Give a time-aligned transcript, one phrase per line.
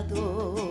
[0.00, 0.69] ador.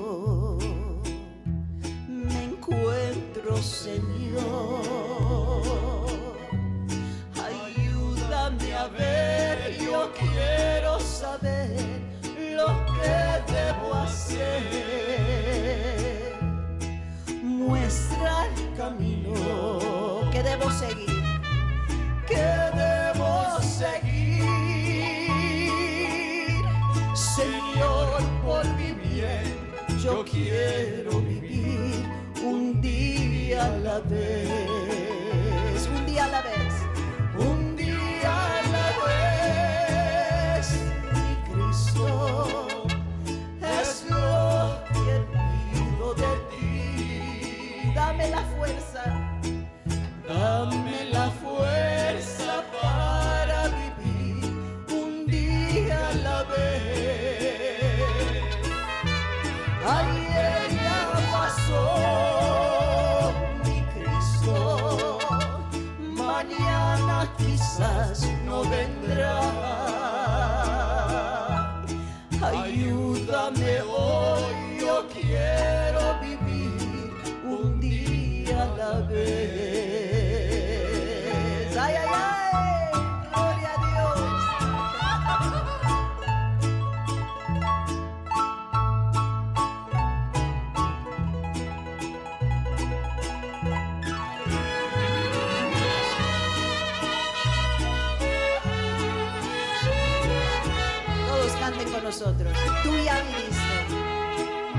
[102.09, 103.77] Tú ya viviste.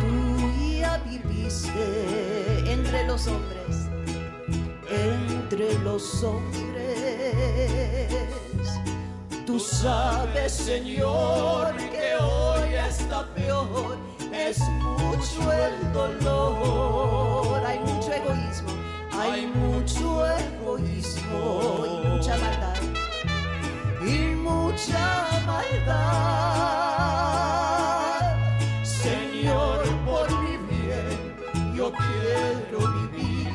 [0.01, 0.11] Tú
[0.81, 3.87] ya viviste entre los hombres.
[4.91, 7.29] Entre los hombres.
[9.47, 13.97] Tú sabes, Señor, que hoy está peor.
[14.33, 17.65] Es mucho el dolor.
[17.65, 18.71] Hay mucho egoísmo.
[19.13, 22.90] Hay mucho egoísmo y mucha maldad
[24.51, 25.07] mucha
[25.47, 26.11] maldad.
[28.83, 31.19] Señor, por mi bien,
[31.75, 33.53] yo quiero vivir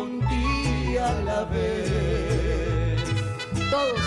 [0.00, 3.02] un día a la vez.
[3.70, 4.06] Todos,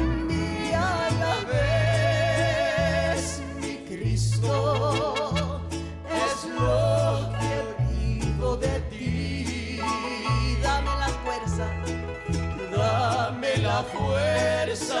[0.00, 3.20] un día a la vez,
[3.60, 4.54] mi Cristo,
[6.24, 6.76] es lo
[7.40, 7.54] que
[7.88, 9.80] pido de ti.
[10.62, 11.66] Dame la fuerza
[12.76, 15.00] Dame la fuerza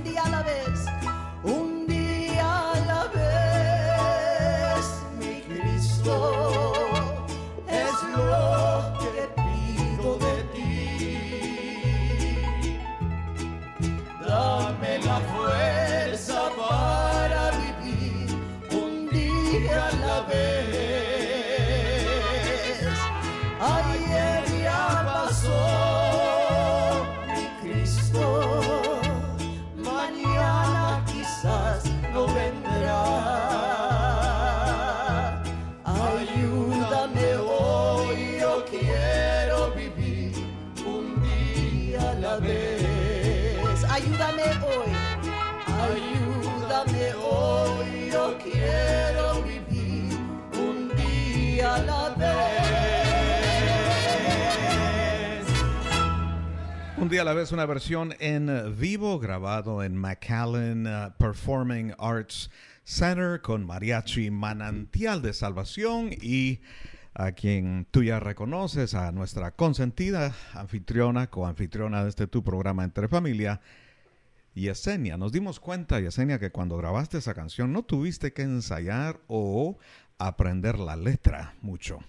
[57.41, 62.51] vez, una versión en vivo grabado en McAllen uh, Performing Arts
[62.83, 66.59] Center con Mariachi Manantial de Salvación y
[67.15, 73.07] a quien tú ya reconoces, a nuestra consentida anfitriona, coanfitriona de este tu programa Entre
[73.07, 73.59] Familia,
[74.53, 75.17] Yesenia.
[75.17, 79.79] Nos dimos cuenta, Yesenia, que cuando grabaste esa canción no tuviste que ensayar o
[80.27, 81.99] aprender la letra mucho.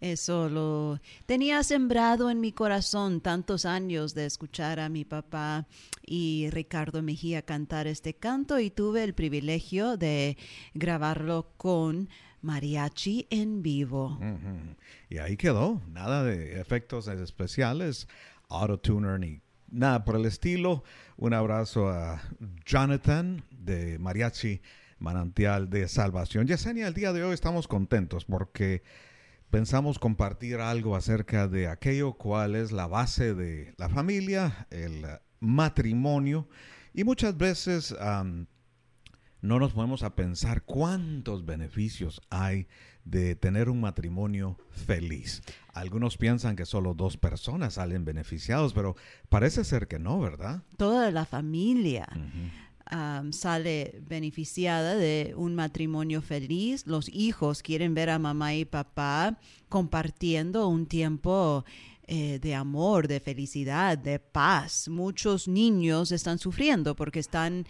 [0.00, 5.66] Eso lo tenía sembrado en mi corazón tantos años de escuchar a mi papá
[6.06, 10.38] y Ricardo Mejía cantar este canto y tuve el privilegio de
[10.72, 12.08] grabarlo con
[12.40, 14.18] mariachi en vivo.
[15.10, 18.08] Y ahí quedó, nada de efectos especiales,
[18.48, 20.82] autotuner ni nada por el estilo.
[21.18, 22.22] Un abrazo a
[22.64, 24.62] Jonathan de Mariachi
[25.00, 26.46] Manantial de Salvación.
[26.46, 28.82] Yesenia, el día de hoy estamos contentos porque
[29.50, 35.04] pensamos compartir algo acerca de aquello cual es la base de la familia, el
[35.40, 36.48] matrimonio,
[36.92, 37.96] y muchas veces
[39.42, 42.68] no nos ponemos a pensar cuántos beneficios hay
[43.04, 45.42] de tener un matrimonio feliz.
[45.72, 48.96] Algunos piensan que solo dos personas salen beneficiados, pero
[49.30, 50.62] parece ser que no, ¿verdad?
[50.76, 52.06] Toda la familia
[53.32, 56.86] sale beneficiada de un matrimonio feliz.
[56.86, 59.38] Los hijos quieren ver a mamá y papá
[59.68, 61.64] compartiendo un tiempo
[62.12, 64.88] eh, de amor, de felicidad, de paz.
[64.88, 67.66] Muchos niños están sufriendo porque están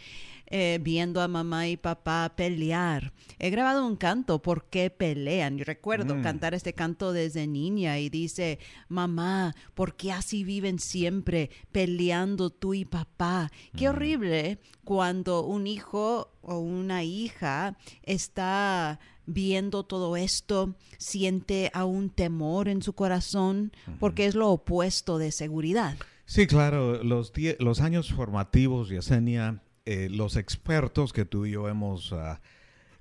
[0.50, 3.12] eh, viendo a mamá y papá pelear.
[3.38, 5.56] He grabado un canto, ¿Por qué pelean?
[5.56, 6.22] Yo recuerdo mm.
[6.22, 8.58] cantar este canto desde niña y dice,
[8.88, 13.50] mamá, ¿por qué así viven siempre peleando tú y papá?
[13.76, 13.90] Qué mm.
[13.90, 22.82] horrible cuando un hijo o una hija está viendo todo esto, siente aún temor en
[22.82, 23.70] su corazón,
[24.00, 25.96] porque es lo opuesto de seguridad.
[26.24, 32.12] Sí, claro, los, los años formativos, Yesenia, eh, los expertos que tú y yo hemos
[32.12, 32.40] ah,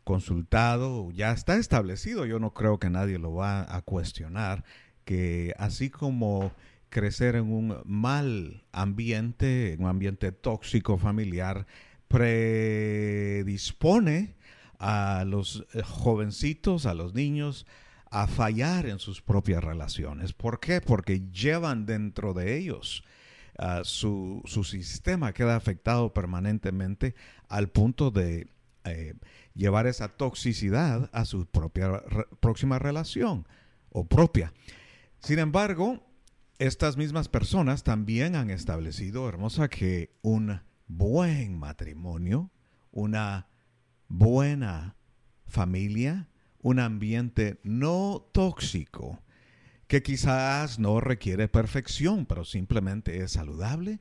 [0.03, 4.63] consultado, ya está establecido, yo no creo que nadie lo va a cuestionar,
[5.05, 6.51] que así como
[6.89, 11.67] crecer en un mal ambiente, en un ambiente tóxico familiar,
[12.07, 13.53] predispone
[14.79, 17.67] a los eh, jovencitos, a los niños,
[18.09, 20.33] a fallar en sus propias relaciones.
[20.33, 20.81] ¿Por qué?
[20.81, 23.03] Porque llevan dentro de ellos
[23.61, 27.13] Ah, su, sistema queda afectado permanentemente
[27.49, 28.47] al punto de
[28.85, 29.15] eh,
[29.53, 32.01] llevar esa toxicidad a su propia
[32.39, 33.45] próxima relación
[33.89, 34.53] o propia.
[35.19, 36.07] Sin embargo,
[36.57, 42.51] estas mismas personas también han establecido, hermosa, que un buen matrimonio,
[42.91, 43.49] una
[44.07, 44.95] buena
[45.47, 46.29] familia,
[46.61, 49.21] un ambiente no tóxico,
[49.89, 53.99] que quizás no requiere perfección, pero simplemente es saludable,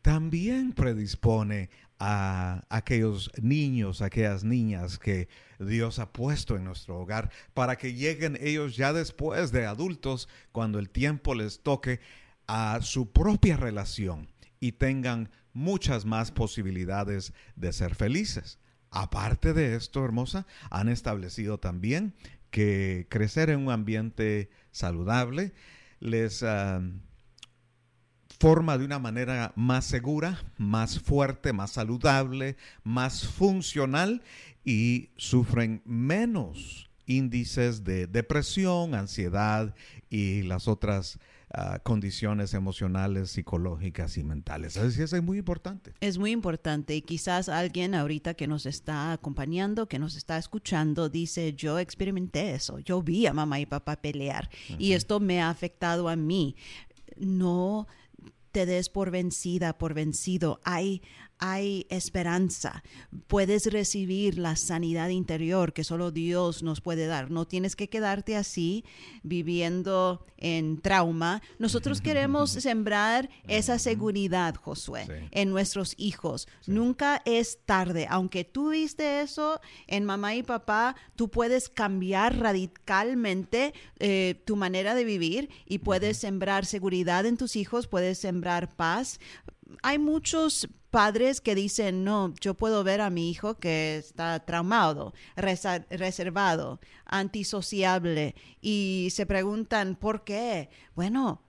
[0.00, 7.76] también predispone a aquellos niños, aquellas niñas que Dios ha puesto en nuestro hogar, para
[7.76, 12.00] que lleguen ellos ya después de adultos, cuando el tiempo les toque,
[12.46, 18.58] a su propia relación y tengan muchas más posibilidades de ser felices.
[18.90, 22.14] Aparte de esto, hermosa, han establecido también
[22.50, 25.52] que crecer en un ambiente saludable
[26.00, 26.80] les ah,
[28.38, 34.22] forma de una manera más segura, más fuerte, más saludable, más funcional
[34.64, 39.74] y sufren menos índices de depresión, ansiedad
[40.08, 41.18] y las otras
[41.82, 44.76] condiciones emocionales, psicológicas y mentales.
[44.76, 45.92] Así es, es muy importante.
[46.00, 51.08] Es muy importante y quizás alguien ahorita que nos está acompañando, que nos está escuchando,
[51.08, 55.50] dice, yo experimenté eso, yo vi a mamá y papá pelear y esto me ha
[55.50, 56.54] afectado a mí.
[57.16, 57.88] No
[58.52, 60.60] te des por vencida, por vencido.
[60.64, 61.02] Hay,
[61.40, 62.84] hay esperanza.
[63.26, 67.30] Puedes recibir la sanidad interior que solo Dios nos puede dar.
[67.30, 68.84] No tienes que quedarte así
[69.22, 71.42] viviendo en trauma.
[71.58, 76.46] Nosotros queremos sembrar esa seguridad, Josué, en nuestros hijos.
[76.66, 78.06] Nunca es tarde.
[78.10, 84.94] Aunque tú viste eso en mamá y papá, tú puedes cambiar radicalmente eh, tu manera
[84.94, 89.18] de vivir y puedes sembrar seguridad en tus hijos, puedes sembrar paz
[89.82, 95.14] hay muchos padres que dicen, no, yo puedo ver a mi hijo que está traumado,
[95.36, 100.68] reservado, antisociable, y se preguntan, ¿por qué?
[100.94, 101.42] Bueno,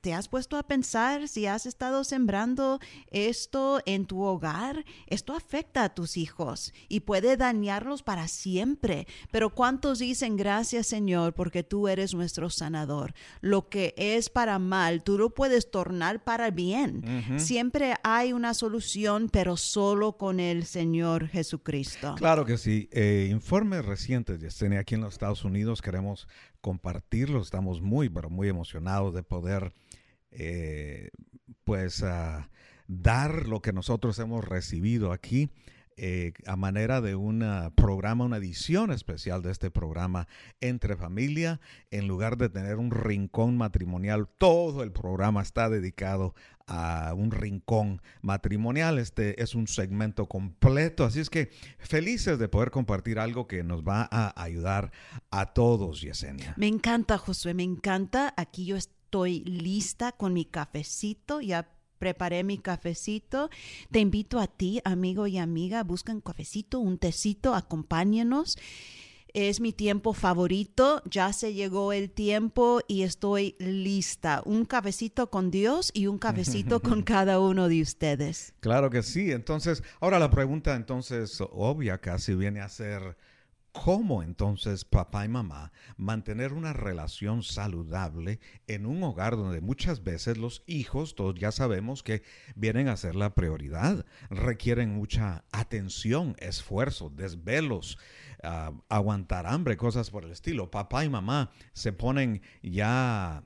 [0.00, 4.86] ¿Te has puesto a pensar si has estado sembrando esto en tu hogar?
[5.06, 9.06] Esto afecta a tus hijos y puede dañarlos para siempre.
[9.30, 13.12] Pero ¿cuántos dicen gracias Señor porque tú eres nuestro sanador?
[13.42, 17.38] Lo que es para mal, tú lo puedes tornar para bien.
[17.38, 22.14] Siempre hay una solución, pero solo con el Señor Jesucristo.
[22.16, 22.88] Claro que sí.
[22.90, 26.26] Eh, informes recientes, Yesenia, aquí en los Estados Unidos queremos
[26.68, 27.40] compartirlo.
[27.40, 29.72] Estamos muy, pero muy emocionados de poder,
[30.30, 31.08] eh,
[31.64, 32.50] pues, ah,
[32.88, 35.48] dar lo que nosotros hemos recibido aquí.
[36.00, 37.42] eh, a manera de un
[37.74, 40.28] programa, una edición especial de este programa
[40.60, 41.58] Entre Familia.
[41.90, 46.34] En lugar de tener un rincón matrimonial, todo el programa está dedicado
[46.68, 48.98] a un rincón matrimonial.
[48.98, 53.82] Este es un segmento completo, así es que felices de poder compartir algo que nos
[53.82, 54.92] va a ayudar
[55.30, 56.54] a todos, Yesenia.
[56.56, 58.34] Me encanta, Josué, me encanta.
[58.36, 63.50] Aquí yo estoy lista con mi cafecito, ya preparé mi cafecito.
[63.90, 68.58] Te invito a ti, amigo y amiga, busca un cafecito, un tecito, acompáñenos.
[69.34, 74.42] Es mi tiempo favorito, ya se llegó el tiempo y estoy lista.
[74.44, 78.54] Un cafecito con Dios y un cafecito con cada uno de ustedes.
[78.60, 79.30] Claro que sí.
[79.32, 83.16] Entonces, ahora la pregunta entonces obvia casi viene a ser,
[83.72, 90.38] ¿Cómo entonces papá y mamá mantener una relación saludable en un hogar donde muchas veces
[90.38, 92.22] los hijos, todos ya sabemos que
[92.56, 97.98] vienen a ser la prioridad, requieren mucha atención, esfuerzo, desvelos,
[98.42, 100.70] ah, aguantar hambre, cosas por el estilo.
[100.70, 103.44] Papá y mamá se ponen ya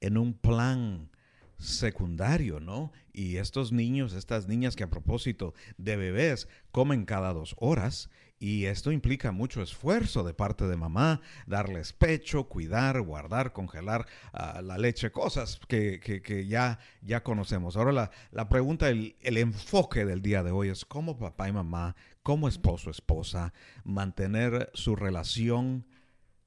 [0.00, 1.10] en un plan
[1.58, 2.92] secundario, ¿no?
[3.12, 8.10] Y estos niños, estas niñas que a propósito de bebés comen cada dos horas
[8.42, 14.62] y esto implica mucho esfuerzo de parte de mamá, darles pecho, cuidar, guardar, congelar ah,
[14.62, 16.00] la leche, cosas que,
[16.48, 17.76] ya, ya conocemos.
[17.76, 21.52] Ahora la, la pregunta, el, el, enfoque del día de hoy es cómo papá y
[21.52, 23.52] mamá, como esposo, esposa,
[23.84, 25.86] mantener su relación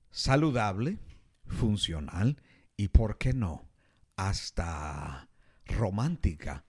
[0.09, 0.97] saludable,
[1.45, 2.41] funcional
[2.75, 3.69] y, ¿por qué no?,
[4.15, 5.29] hasta
[5.65, 6.65] romántica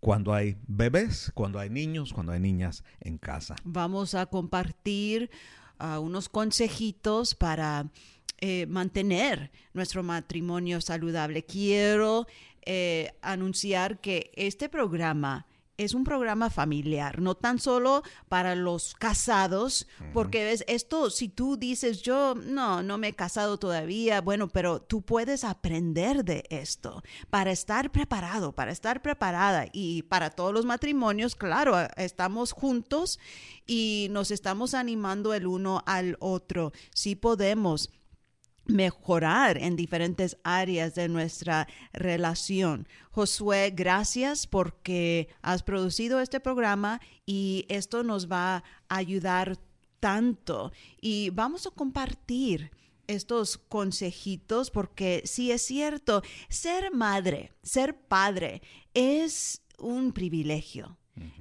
[0.00, 3.56] cuando hay bebés, cuando hay niños, cuando hay niñas en casa.
[3.64, 5.30] Vamos a compartir
[5.78, 7.90] uh, unos consejitos para
[8.38, 11.44] eh, mantener nuestro matrimonio saludable.
[11.44, 12.26] Quiero
[12.62, 15.46] eh, anunciar que este programa
[15.84, 21.56] es un programa familiar, no tan solo para los casados, porque ves, esto, si tú
[21.56, 27.02] dices, yo no, no me he casado todavía, bueno, pero tú puedes aprender de esto
[27.30, 33.18] para estar preparado, para estar preparada y para todos los matrimonios, claro, estamos juntos
[33.66, 36.72] y nos estamos animando el uno al otro.
[36.92, 37.90] Si podemos
[38.70, 42.86] mejorar en diferentes áreas de nuestra relación.
[43.10, 49.58] Josué, gracias porque has producido este programa y esto nos va a ayudar
[50.00, 50.72] tanto.
[51.00, 52.70] Y vamos a compartir
[53.06, 58.62] estos consejitos porque sí es cierto, ser madre, ser padre
[58.94, 60.96] es un privilegio,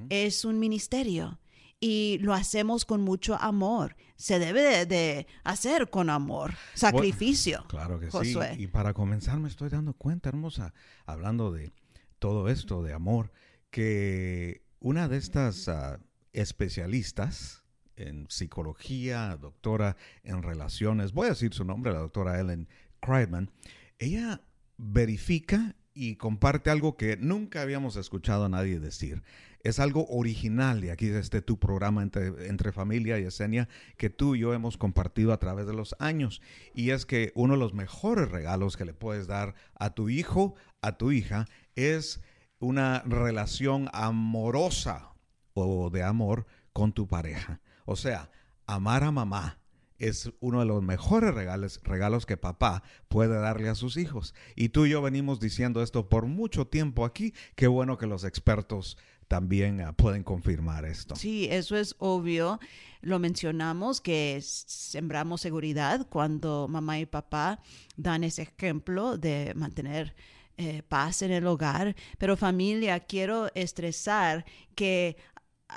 [0.10, 1.39] es un ministerio
[1.80, 3.96] y lo hacemos con mucho amor.
[4.16, 7.64] Se debe de, hacer con amor, sacrificio.
[7.70, 8.38] claro que sí.
[8.58, 10.74] Y para comenzar me estoy dando cuenta, hermosa,
[11.06, 11.72] hablando de
[12.20, 13.32] todo esto de amor,
[13.70, 16.00] que una de estas ah,
[16.34, 17.64] especialistas
[17.96, 22.68] en psicología, doctora en relaciones, voy a decir su nombre, la doctora Ellen
[23.02, 23.52] Kreidman,
[24.00, 24.42] ella
[24.78, 29.24] verifica y comparte algo que nunca habíamos escuchado a nadie decir
[29.62, 34.36] es algo original de aquí este tu programa entre, entre familia y Esenia que tú
[34.36, 36.42] y yo hemos compartido a través de los años.
[36.74, 40.56] Y es que uno de los mejores regalos que le puedes dar a tu hijo,
[40.82, 42.22] a tu hija, es
[42.60, 45.14] una relación amorosa
[45.54, 47.62] o de amor con tu pareja.
[47.86, 48.32] O sea,
[48.66, 49.60] amar a mamá,
[49.98, 54.34] es uno de los mejores regalos, regalos que papá puede darle a sus hijos.
[54.56, 57.34] Y tú y yo venimos diciendo esto por mucho tiempo aquí.
[57.56, 58.98] Qué bueno que los expertos
[59.30, 61.16] también ah, pueden confirmar esto.
[61.16, 62.60] Sí, eso es obvio.
[63.02, 67.62] Lo mencionamos que sembramos seguridad cuando mamá y papá
[67.96, 70.16] dan ese ejemplo de mantener
[70.58, 71.96] eh, paz en el hogar.
[72.18, 74.46] Pero familia, quiero estresar
[74.76, 75.16] que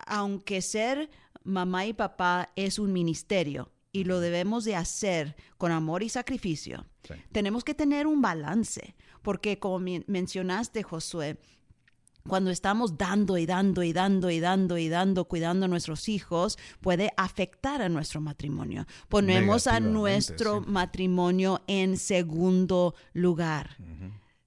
[0.06, 1.10] aunque ser
[1.44, 6.86] mamá y papá es un ministerio, y lo debemos de hacer con amor y sacrificio.
[7.30, 11.36] Tenemos que tener un balance, porque como mencionaste, Josué,
[12.28, 16.58] cuando estamos dando y dando y dando y dando y dando, cuidando a nuestros hijos,
[16.80, 18.86] puede afectar a nuestro matrimonio.
[19.08, 23.76] Ponemos a nuestro matrimonio en segundo lugar.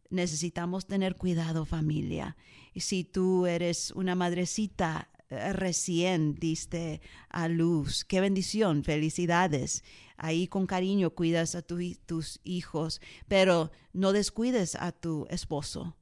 [0.10, 2.38] Necesitamos tener cuidado familia.
[2.74, 9.84] Y si tú eres una madrecita eh, recién diste a luz, qué bendición, felicidades.
[10.18, 15.96] Ahí con cariño cuidas a tus hijos, pero no descuides a tu esposo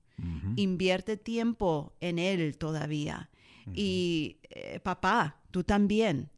[0.55, 3.29] Invierte tiempo en él todavía.
[3.73, 6.29] Y eh, papá, tú también.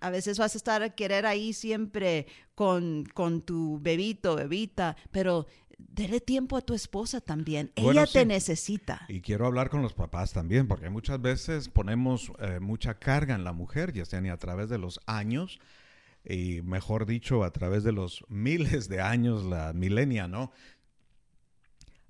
[0.00, 5.46] A veces vas a estar a querer ahí siempre con, con tu bebito, bebita, pero
[5.78, 7.72] dele tiempo a tu esposa también.
[7.76, 9.04] Bueno, Ella te necesita.
[9.08, 13.44] Y quiero hablar con los papás también, porque muchas veces ponemos eh, mucha carga en
[13.44, 15.58] la mujer, Yesenia, a través de los años,
[16.24, 20.52] y mejor dicho, a través de los miles de años, la milenia, ¿no?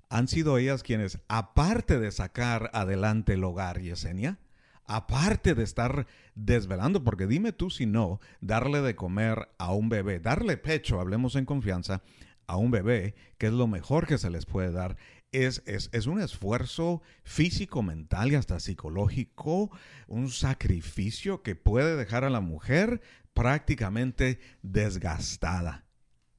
[0.09, 4.39] Han sido ellas quienes, aparte de sacar adelante el hogar, Yesenia,
[4.85, 10.19] aparte de estar desvelando, porque dime tú si no, darle de comer a un bebé,
[10.19, 12.01] darle pecho, hablemos en confianza,
[12.47, 14.95] a un bebé, que es lo mejor que se les puede dar,
[15.33, 19.69] es, es, es un esfuerzo físico, mental y hasta psicológico,
[20.07, 23.01] un sacrificio que puede dejar a la mujer
[23.33, 25.85] prácticamente desgastada,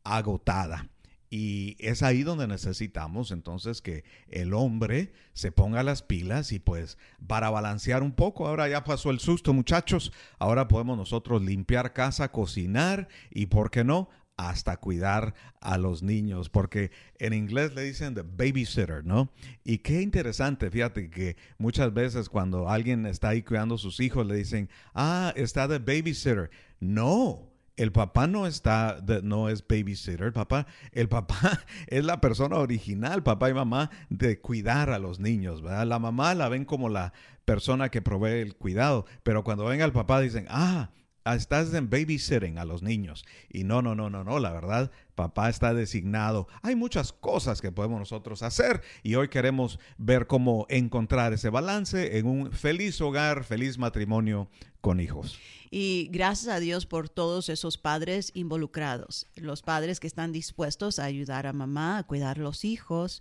[0.04, 0.88] agotada.
[1.30, 6.96] Y es ahí donde necesitamos entonces que el hombre se ponga las pilas y pues
[7.26, 12.32] para balancear un poco, ahora ya pasó el susto muchachos, ahora podemos nosotros limpiar casa,
[12.32, 14.08] cocinar y, ¿por qué no?
[14.38, 19.32] hasta cuidar a los niños, porque en inglés le dicen the babysitter, ¿no?
[19.64, 24.24] Y qué interesante, fíjate que muchas veces cuando alguien está ahí cuidando a sus hijos
[24.24, 26.50] le dicen, ah, está de babysitter.
[26.78, 27.47] No,
[27.78, 33.48] el papá no está, no es babysitter, papá, el papá es la persona original, papá
[33.50, 35.62] y mamá, de cuidar a los niños.
[35.62, 37.12] La mamá la ven como la
[37.44, 40.90] persona que provee el cuidado, pero cuando venga el papá dicen, ah,
[41.34, 43.24] estás en babysitting a los niños.
[43.48, 46.48] Y no, no, no, no, no, la verdad, papá está designado.
[46.62, 52.18] Hay muchas cosas que podemos nosotros hacer y hoy queremos ver cómo encontrar ese balance
[52.18, 54.48] en un feliz hogar, feliz matrimonio
[54.80, 55.38] con hijos.
[55.70, 61.04] Y gracias a Dios por todos esos padres involucrados, los padres que están dispuestos a
[61.04, 63.20] ayudar a mamá, a cuidar los hijos.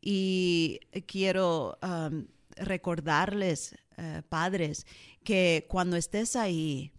[0.00, 4.86] Y quiero um, recordarles, eh, padres,
[5.24, 6.92] que cuando estés ahí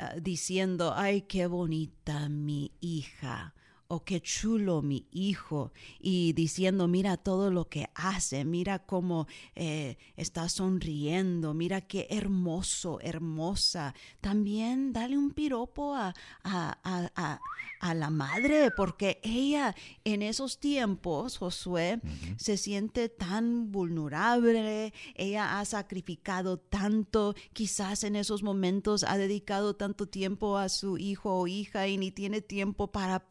[0.00, 3.54] eh, diciendo, ay, qué bonita mi hija.
[3.92, 5.72] O qué chulo mi hijo.
[5.98, 9.26] Y diciendo, mira todo lo que hace, mira cómo
[9.56, 13.96] eh, está sonriendo, mira qué hermoso, hermosa.
[14.20, 17.40] También dale un piropo a, a, a,
[17.80, 19.74] a, la madre, porque ella
[20.04, 22.00] en esos tiempos, Josué,
[22.36, 30.06] se siente tan vulnerable, ella ha sacrificado tanto, quizás en esos momentos ha dedicado tanto
[30.06, 33.26] tiempo a su hijo o hija y ni tiene tiempo para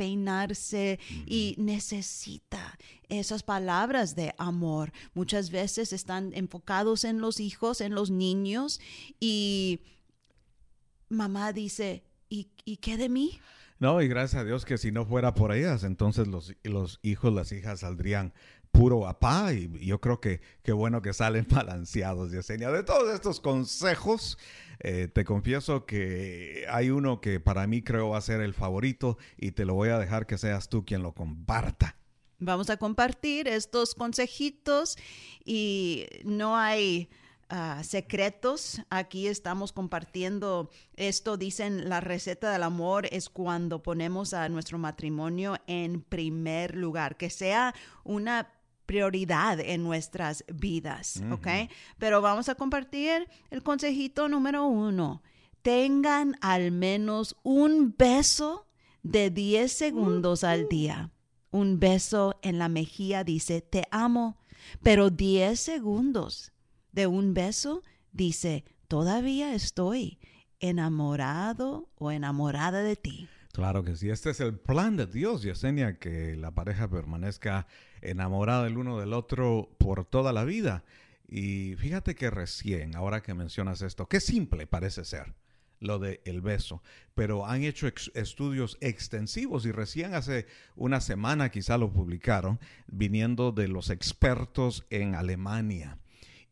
[1.26, 2.78] y necesita
[3.10, 4.92] esas palabras de amor.
[5.14, 8.80] Muchas veces están enfocados en los hijos, en los niños
[9.20, 9.82] y
[11.10, 13.40] mamá dice, ¿y, y qué de mí?
[13.80, 17.34] No, y gracias a Dios que si no fuera por ellas, entonces los, los hijos,
[17.34, 18.34] las hijas saldrían
[18.72, 22.72] puro apá y yo creo que qué bueno que salen balanceados, Yesenia.
[22.72, 24.38] De todos estos consejos,
[24.80, 29.18] eh, te confieso que hay uno que para mí creo va a ser el favorito
[29.38, 31.98] y te lo voy a dejar que seas tú quien lo comparta.
[32.40, 34.98] Vamos a compartir estos consejitos
[35.44, 37.10] y no hay
[37.50, 38.82] ah, secretos.
[38.90, 41.36] Aquí estamos compartiendo esto.
[41.36, 47.30] Dicen la receta del amor es cuando ponemos a nuestro matrimonio en primer lugar, que
[47.30, 48.54] sea una
[48.90, 51.48] prioridad en nuestras vidas, ¿ok?
[52.00, 55.22] Pero vamos a compartir el consejito número uno.
[55.62, 58.66] Tengan al menos un beso
[59.04, 61.12] de 10 segundos al día.
[61.52, 64.40] Un beso en la mejilla dice, te amo,
[64.82, 66.52] pero 10 segundos
[66.92, 70.18] de un beso dice, todavía estoy
[70.60, 73.30] enamorado o enamorada de ti.
[73.54, 77.68] Claro que sí, este es el plan de Dios, Yesenia, que la pareja permanezca
[78.02, 80.84] enamorada el uno del otro por toda la vida.
[81.28, 85.36] Y fíjate que recién, ahora que mencionas esto, qué simple parece ser
[85.80, 86.82] lo de el beso,
[87.16, 93.68] pero han hecho estudios extensivos y recién hace una semana quizá lo publicaron, viniendo de
[93.68, 95.98] los expertos en Alemania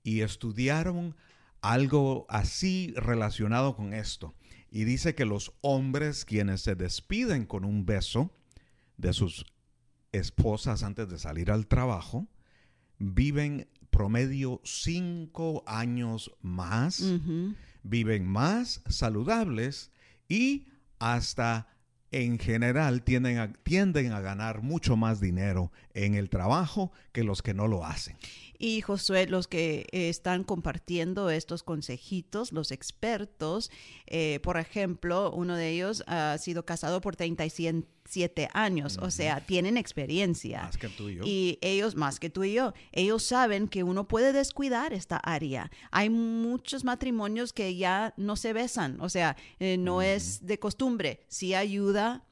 [0.03, 1.15] y estudiaron
[1.61, 4.33] algo así relacionado con esto.
[4.71, 8.31] Y dice que los hombres quienes se despiden con un beso
[8.97, 9.45] de sus
[10.17, 12.27] esposas antes de salir al trabajo,
[12.99, 17.03] viven promedio cinco años más,
[17.83, 19.91] viven más saludables
[20.27, 20.67] y
[20.99, 21.67] hasta
[22.11, 27.41] en general tienden a, tienden a ganar mucho más dinero en el trabajo que los
[27.41, 28.17] que no lo hacen.
[28.57, 33.71] Y Josué, los que eh, están compartiendo estos consejitos, los expertos,
[34.07, 39.77] eh, por ejemplo, uno de ellos ha sido casado por 37 años, o sea, tienen
[39.77, 40.63] experiencia.
[40.63, 41.23] Más que tú y yo.
[41.25, 45.69] Y ellos, más que tú y yo, ellos saben que uno puede descuidar esta área.
[45.91, 51.21] Hay muchos matrimonios que ya no se besan, o sea, eh, no es de costumbre,
[51.27, 52.23] sí ayuda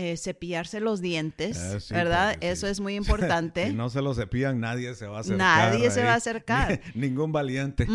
[0.00, 2.36] eh, cepillarse los dientes, Ah, sí, ¿verdad?
[2.40, 3.66] Eso es muy importante.
[3.68, 5.72] Si no se lo cepillan, nadie se va a acercar.
[5.72, 6.80] Nadie se va a acercar.
[6.94, 7.86] Ningún valiente.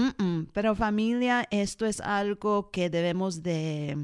[0.54, 3.98] Pero familia, esto es algo que debemos de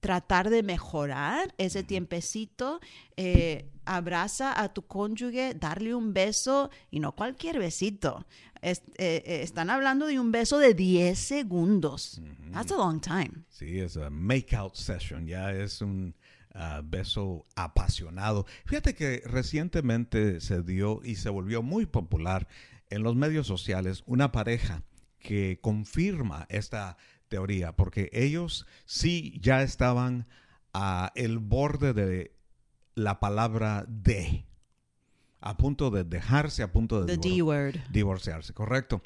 [0.00, 2.80] tratar de mejorar ese tiempecito.
[3.16, 8.24] eh, abraza a tu cónyuge, darle un beso y no cualquier besito.
[8.62, 12.20] Es- eh, eh, están hablando de un beso de 10 segundos.
[12.52, 13.30] That's a long time.
[13.48, 16.14] Sí, es a make-out session, ya es un
[16.54, 18.46] ah, beso apasionado.
[18.64, 22.48] Fíjate que recientemente se dio y se volvió muy popular
[22.90, 24.82] en los medios sociales una pareja
[25.18, 26.96] que confirma esta
[27.28, 30.26] teoría, porque ellos sí ya estaban
[30.72, 32.34] a el borde de
[32.94, 34.46] la palabra de,
[35.40, 39.02] a punto de dejarse, a punto de divor- divorciarse, correcto.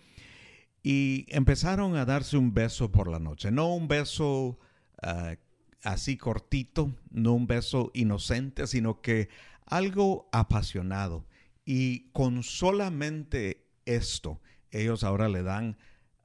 [0.83, 3.51] Y empezaron a darse un beso por la noche.
[3.51, 4.59] No un beso
[5.03, 5.37] ah,
[5.85, 9.29] así cortito, no un beso inocente, sino que
[9.67, 11.27] algo apasionado.
[11.65, 15.77] Y con solamente esto, ellos ahora le dan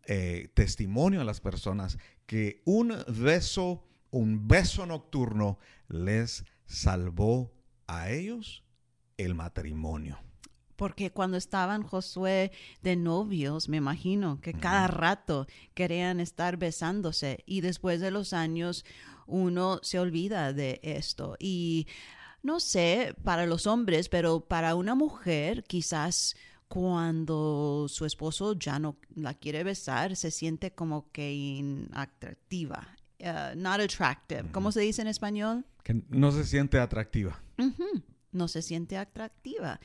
[0.05, 7.53] eh, testimonio a las personas que un beso, un beso nocturno les salvó
[7.87, 8.63] a ellos
[9.17, 10.19] el matrimonio.
[10.75, 17.59] Porque cuando estaban Josué de novios, me imagino que cada rato querían estar besándose y
[17.59, 18.85] después de los años
[19.29, 21.35] uno se olvida de esto.
[21.39, 21.87] Y
[22.43, 26.35] no sé, para los hombres, pero para una mujer quizás
[26.67, 32.87] cuando su esposo ya no la quiere besar, se siente como que inatractiva.
[33.19, 34.45] Uh, not attractive.
[34.51, 35.65] ¿Cómo se dice en español?
[35.83, 37.41] Que no se siente atractiva.
[38.31, 39.79] No se siente atractiva.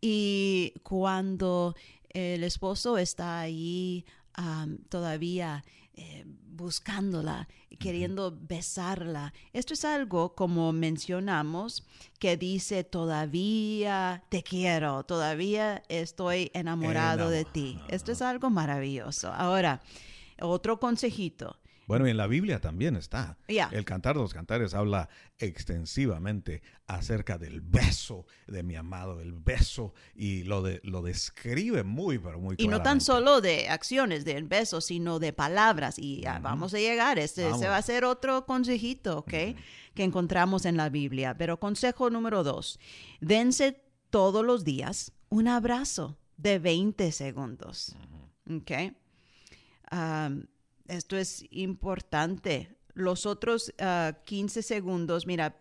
[0.00, 1.74] Y cuando
[2.10, 4.04] el esposo está ahí
[4.34, 5.64] am, todavía
[5.96, 11.86] eh, buscándola, queriendo besarla, esto es algo, como mencionamos,
[12.18, 17.78] que dice todavía te quiero, todavía estoy enamorado de ti.
[17.88, 19.32] Esto es algo maravilloso.
[19.32, 19.82] Ahora,
[20.40, 21.56] otro consejito.
[21.86, 23.38] Bueno, y en la Biblia también está.
[23.48, 29.94] El Cantar de los Cantares habla extensivamente acerca del beso de mi amado, el beso,
[30.14, 33.04] y lo, de, lo describe muy, pero muy Y no tan claramente.
[33.04, 35.98] solo de acciones, de besos, sino de palabras.
[35.98, 37.18] Y ya vamos a llegar.
[37.18, 39.30] Este, ese va a ser otro consejito, ¿ok?
[39.94, 41.36] Que encontramos en la Biblia.
[41.38, 42.78] Pero consejo número dos.
[43.20, 47.96] Dense todos los días un abrazo de 20 segundos.
[48.50, 48.72] ¿Ok?
[49.90, 50.46] Am,
[50.88, 52.76] esto es importante.
[52.94, 55.56] Los otros ah, 15 segundos, mira,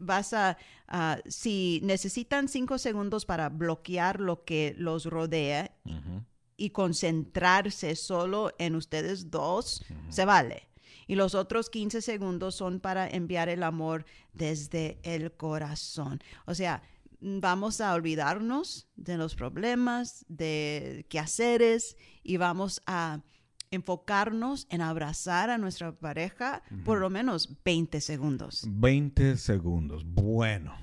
[0.00, 0.56] vas a,
[0.88, 5.72] ah, si necesitan 5 segundos para bloquear lo que los rodea
[6.56, 10.68] y concentrarse solo en ustedes dos, se vale.
[11.06, 14.04] Y los otros 15 segundos son para enviar el amor
[14.34, 16.20] desde el corazón.
[16.46, 16.82] O sea,
[17.20, 23.22] vamos a olvidarnos de los problemas, de quehaceres y vamos a
[23.70, 28.66] enfocarnos en abrazar a nuestra pareja por lo menos 20 segundos.
[28.68, 30.04] 20 segundos.
[30.04, 30.74] Bueno,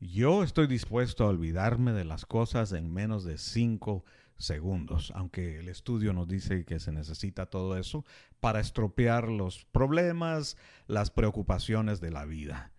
[0.00, 4.04] yo estoy dispuesto a olvidarme de las cosas en menos de 5
[4.36, 8.04] segundos, aunque el estudio nos dice que se necesita todo eso
[8.40, 12.72] para estropear los problemas, las preocupaciones de la vida.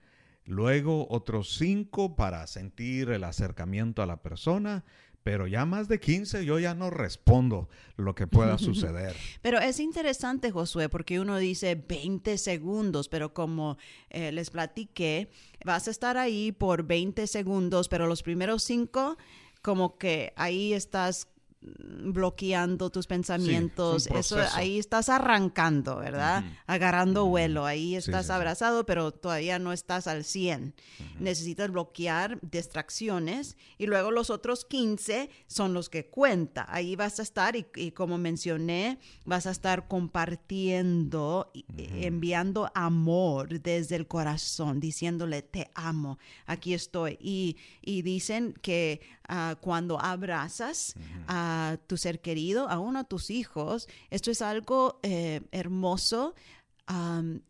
[0.46, 4.86] Luego otros 5 para sentir el acercamiento a la persona,
[5.28, 9.14] pero ya más de 15 yo ya no respondo lo que pueda suceder.
[9.42, 13.78] Pero es interesante, Josué, porque uno dice 20 segundos, pero como
[14.10, 15.30] eh, les platiqué,
[15.66, 19.18] vas a estar ahí por 20 segundos, pero los primeros 5,
[19.62, 21.28] como que ahí estás
[21.78, 26.44] bloqueando tus pensamientos, eso ahí estás arrancando, ¿verdad?
[26.66, 28.34] Agarrando vuelo, ahí estás sí, sí.
[28.34, 30.74] abrazado, pero todavía no estás al 100.
[31.20, 36.66] Necesitas bloquear distracciones y luego los otros 15 son los que cuenta.
[36.70, 41.66] Ahí vas a estar y, y como mencioné, vas a estar compartiendo, y-
[42.06, 47.18] enviando amor desde el corazón, diciéndole te amo, aquí estoy.
[47.22, 50.96] Y, y dicen que ah, cuando abrazas
[51.28, 56.34] a tu ser querido, aún a tus hijos, esto es algo eh, hermoso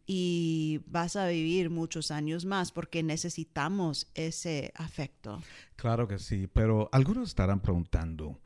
[0.05, 5.41] y vas a vivir muchos años más porque necesitamos ese afecto.
[5.75, 8.39] Claro que sí, pero algunos estarán preguntando,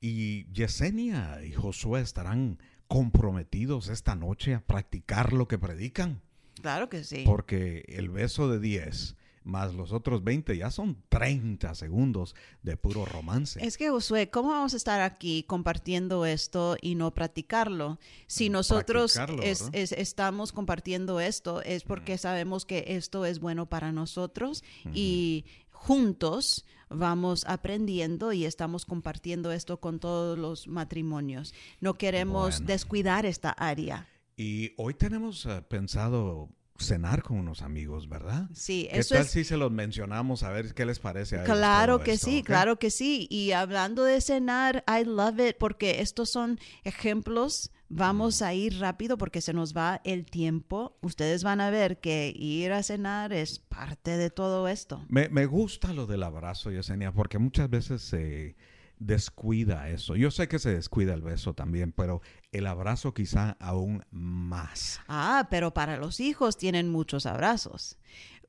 [0.00, 6.22] ¿y Yesenia y Josué estarán comprometidos esta noche a practicar lo que predican?
[6.62, 7.24] Claro que sí.
[7.26, 13.04] Porque el beso de 10 más los otros 20 ya son 30 segundos de puro
[13.06, 13.64] romance.
[13.64, 17.98] Es que, Josué, ¿cómo vamos a estar aquí compartiendo esto y no practicarlo?
[18.26, 19.70] Si nosotros es- ¿verdad?
[19.72, 26.64] es- estamos compartiendo esto, es porque sabemos que esto es bueno para nosotros y juntos
[26.88, 31.54] vamos aprendiendo y estamos compartiendo esto con todos los matrimonios.
[31.80, 32.66] No queremos Bueno.
[32.66, 34.08] descuidar esta área.
[34.36, 38.48] Y hoy tenemos eh, pensado cenar con unos amigos, ¿verdad?
[38.52, 40.42] Sí, ¿Qué eso tal es si se los mencionamos?
[40.42, 43.26] A ver qué les parece a ellos Claro que esto, sí, claro que sí.
[43.30, 47.70] Y hablando de cenar, I love it porque estos son ejemplos.
[47.88, 50.98] Vamos a ir rápido porque se nos va el tiempo.
[51.02, 55.04] Ustedes van a ver que ir a cenar es parte de todo esto.
[55.08, 58.56] Me, me gusta lo del abrazo, Yesenia, porque muchas veces se
[58.98, 60.16] descuida eso.
[60.16, 65.00] Yo sé que se descuida el beso también, pero el abrazo quizá aún más.
[65.08, 67.98] Ah, pero para los hijos tienen muchos abrazos.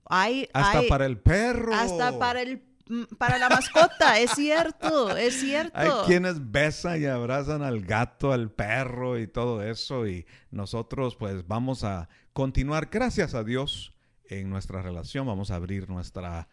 [0.09, 1.73] Hay, Hasta hay- para el perro.
[1.73, 5.77] hasta para el mm, para la mascota, es cierto, es cierto.
[5.77, 10.07] Hay quienes besan y abrazan al gato, al perro y todo eso.
[10.07, 13.93] Y nosotros pues vamos a continuar, gracias a Dios,
[14.29, 15.25] en nuestra relación.
[15.27, 16.47] Vamos a abrir nuestra,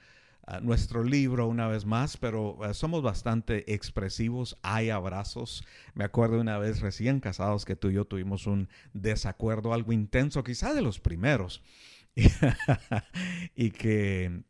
[0.62, 4.58] nuestro libro una vez más, pero eh, somos bastante expresivos.
[4.62, 5.64] Hay abrazos.
[5.94, 10.44] Me acuerdo una vez recién casados que tú y yo tuvimos un desacuerdo algo intenso,
[10.44, 11.62] quizá de los primeros.
[13.56, 14.44] y que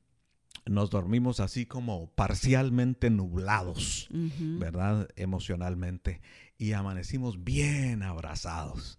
[0.66, 4.08] nos dormimos así como parcialmente nublados.
[4.10, 5.08] ¿verdad?
[5.16, 6.20] Emocionalmente.
[6.58, 8.98] Y amanecimos bien abrazados.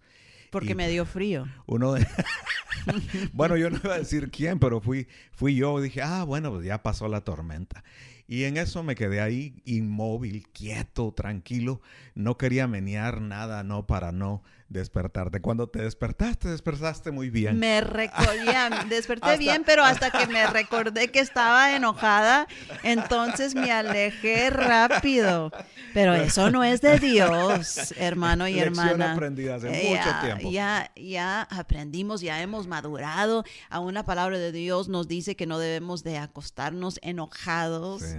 [0.50, 1.46] Porque y- me dio frío.
[1.66, 2.06] Uno de...
[3.32, 5.80] bueno, yo no iba a decir quién, pero fui, fui yo.
[5.80, 7.84] Dije, ah, bueno, pues ya pasó la tormenta.
[8.28, 11.80] Y en eso me quedé ahí inmóvil, quieto, tranquilo.
[12.14, 15.40] No quería menear nada, no, para no despertarte.
[15.40, 17.58] Cuando te despertaste, despertaste muy bien.
[17.58, 18.52] Me recordé,
[18.88, 22.46] desperté Hasta- bien, pero hasta que me recordé que estaba enojada,
[22.82, 25.52] entonces me alejé rápido.
[25.94, 29.12] Pero eso no es de Dios, hermano y Lección hermana.
[29.12, 30.50] aprendida hace Eh, mucho ya, tiempo.
[30.50, 33.44] Ya, ya aprendimos, ya hemos madurado.
[33.70, 38.16] Aún la palabra de Dios nos dice que no debemos de acostarnos enojados, sí.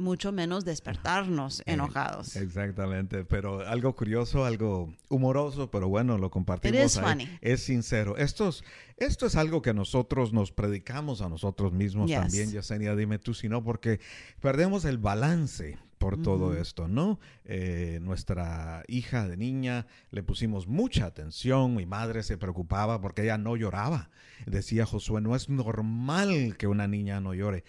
[0.00, 2.36] Mucho menos despertarnos Eh, enojados.
[2.36, 6.78] Exactamente, pero algo curioso, algo humoroso, pero bueno, lo compartimos.
[6.78, 7.04] It is ahí.
[7.04, 7.28] funny.
[7.40, 8.16] Es sincero.
[8.16, 8.62] Esto es,
[8.96, 12.20] esto es algo que nosotros nos predicamos a nosotros mismos Yes.
[12.20, 14.00] también, Yesenia, dime tú si no, porque
[14.40, 17.18] perdemos el balance por todo esto, ¿no?
[17.44, 23.36] Eh, nuestra hija de niña le pusimos mucha atención, mi madre se preocupaba porque ella
[23.36, 24.08] no lloraba.
[24.46, 27.64] Decía Josué, no es normal que una niña no llore.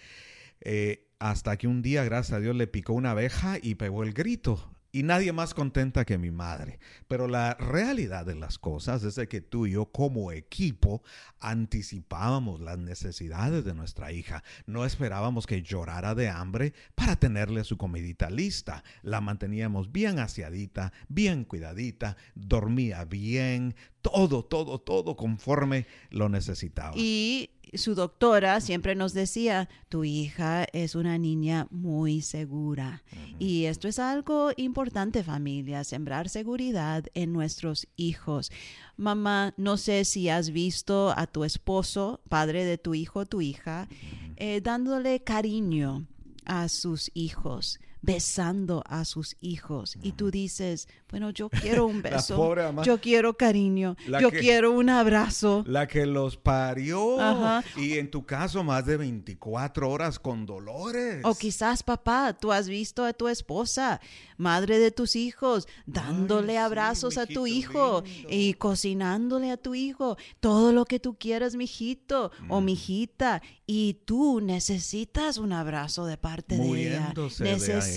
[0.60, 4.12] Eh, hasta que un día, gracias a Dios, le picó una abeja y pegó el
[4.12, 4.74] grito.
[4.92, 6.80] Y nadie más contenta que mi madre.
[7.06, 11.04] Pero la realidad de las cosas es de que tú y yo como equipo
[11.38, 14.42] anticipábamos las necesidades de nuestra hija.
[14.66, 18.82] No esperábamos que llorara de hambre para tenerle su comidita lista.
[19.02, 26.94] La manteníamos bien aseadita, bien cuidadita, dormía bien, todo, todo, todo conforme lo necesitaba.
[26.96, 33.02] Y su doctora siempre nos decía, tu hija es una niña muy segura.
[33.38, 38.50] Y esto es algo importante familia, sembrar seguridad en nuestros hijos.
[38.96, 43.40] Mamá, no sé si has visto a tu esposo, padre de tu hijo o tu
[43.40, 43.88] hija,
[44.36, 46.06] eh, dándole cariño
[46.44, 49.96] a sus hijos, besando a sus hijos.
[50.02, 54.72] Y tú dices, bueno, yo quiero un beso, pobre yo quiero cariño, yo que- quiero
[54.72, 55.64] un abrazo.
[55.66, 57.20] La que los parió.
[57.20, 57.64] Ajá.
[57.76, 61.20] Y en tu caso, más de 24 horas con dolores.
[61.24, 64.00] O quizás, papá, tú has visto a tu esposa,
[64.36, 68.28] madre de tus hijos, dándole abrazos a tu hijo lindo.
[68.30, 72.50] y cocinándole a tu hijo todo lo que tú quieras, mijito Mm.
[72.52, 73.42] o mijita.
[73.66, 77.00] Y tú necesitas un abrazo de parte de ella.
[77.00, 77.54] Muriéndose de ahí.
[77.56, 77.89] Necesitas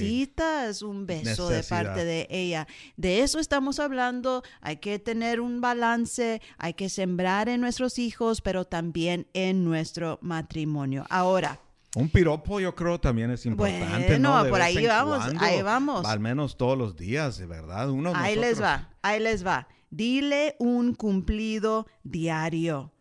[0.82, 2.68] un beso de parte de ella.
[2.98, 4.44] De eso estamos hablando.
[4.62, 10.20] Hay que tener un balance, hay que sembrar en nuestros hijos, pero también en nuestro
[10.22, 11.06] matrimonio.
[11.10, 11.60] Ahora,
[11.96, 14.44] Un piropo yo creo también es importante, Bueno, ¿no?
[14.44, 16.06] De por vez ahí en vamos, cuando, ahí vamos.
[16.06, 17.90] Al menos todos los días, de verdad.
[17.92, 19.68] Uno, Ahí les va, ahí les va.
[19.92, 22.92] Dile un cumplido diario.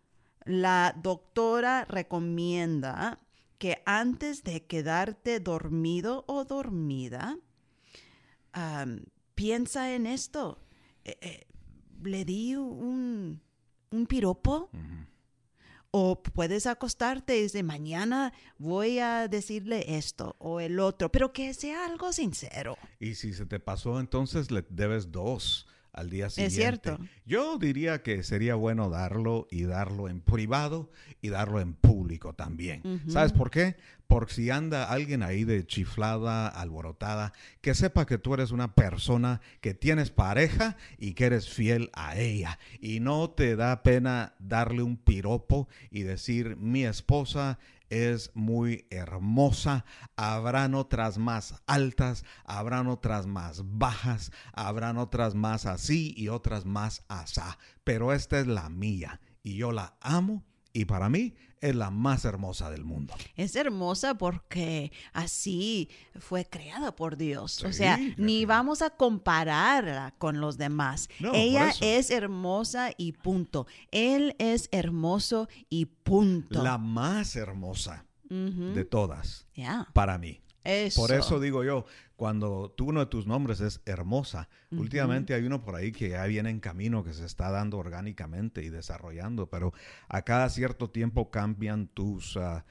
[0.44, 3.18] La doctora recomienda
[3.62, 7.38] que antes de quedarte dormido o dormida,
[9.36, 10.58] piensa en esto.
[11.04, 11.46] Eh, eh,
[12.02, 13.40] ¿Le di un,
[13.92, 14.68] un piropo?
[15.92, 21.54] O puedes acostarte y decir, mañana voy a decirle esto o el otro, pero que
[21.54, 22.76] sea algo sincero.
[22.98, 26.54] Y si se te pasó, entonces le debes dos al día siguiente.
[26.56, 26.98] cierto.
[27.26, 33.02] Yo diría que sería bueno darlo y darlo en privado y darlo en público también.
[33.08, 33.76] ¿Sabes por qué?
[34.06, 39.40] Porque si anda alguien ahí de chiflada, alborotada, que sepa que tú eres una persona
[39.60, 42.58] que tienes pareja y que eres fiel a ella.
[42.80, 47.58] Y no te da pena darle un piropo y decir, mi esposa
[47.92, 49.84] es muy hermosa.
[50.16, 57.04] Habrán otras más altas, habrán otras más bajas, habrán otras más así y otras más
[57.08, 57.58] asá.
[57.84, 62.24] Pero esta es la mía y yo la amo y para mí es la más
[62.26, 63.14] hermosa del mundo.
[63.36, 67.62] Es hermosa porque así fue creada por Dios.
[67.64, 71.08] o sea, ni vamos a compararla con los demás.
[71.20, 73.66] No, Ella es hermosa y punto.
[73.90, 76.62] Él es hermoso y punto.
[76.62, 80.40] La más hermosa de todas Ya, para mí.
[80.64, 81.00] eso.
[81.02, 81.84] Por eso digo yo,
[82.22, 86.24] cuando tú uno de tus nombres es hermosa, últimamente hay uno por ahí que ya
[86.26, 89.72] viene en camino, que se está dando orgánicamente y desarrollando, pero
[90.06, 92.64] a cada cierto tiempo cambian tus ah,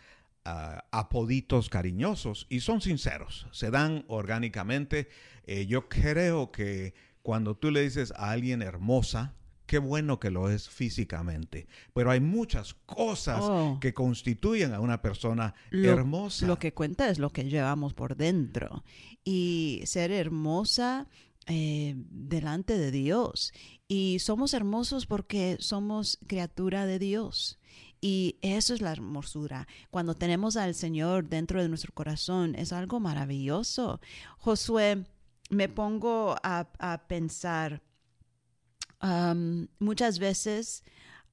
[0.45, 5.09] apoditos cariñosos y son sinceros, se dan orgánicamente.
[5.45, 9.33] Eh, yo creo que cuando tú le dices a alguien hermosa,
[9.71, 13.77] qué bueno que lo es físicamente, pero hay muchas cosas Oh.
[13.79, 16.45] que constituyen a una persona Lo- hermosa.
[16.45, 18.83] Lo que cuenta es lo que llevamos por dentro.
[19.23, 21.07] Y ser hermosa
[21.47, 23.53] eh, delante de Dios.
[23.87, 27.57] Y somos hermosos porque somos criatura de Dios.
[28.01, 29.67] Y eso es la hermosura.
[29.89, 34.01] Cuando tenemos al Señor dentro de nuestro corazón, es algo maravilloso.
[34.37, 35.05] Josué,
[35.49, 37.81] me pongo a, a pensar,
[39.01, 40.83] am, muchas veces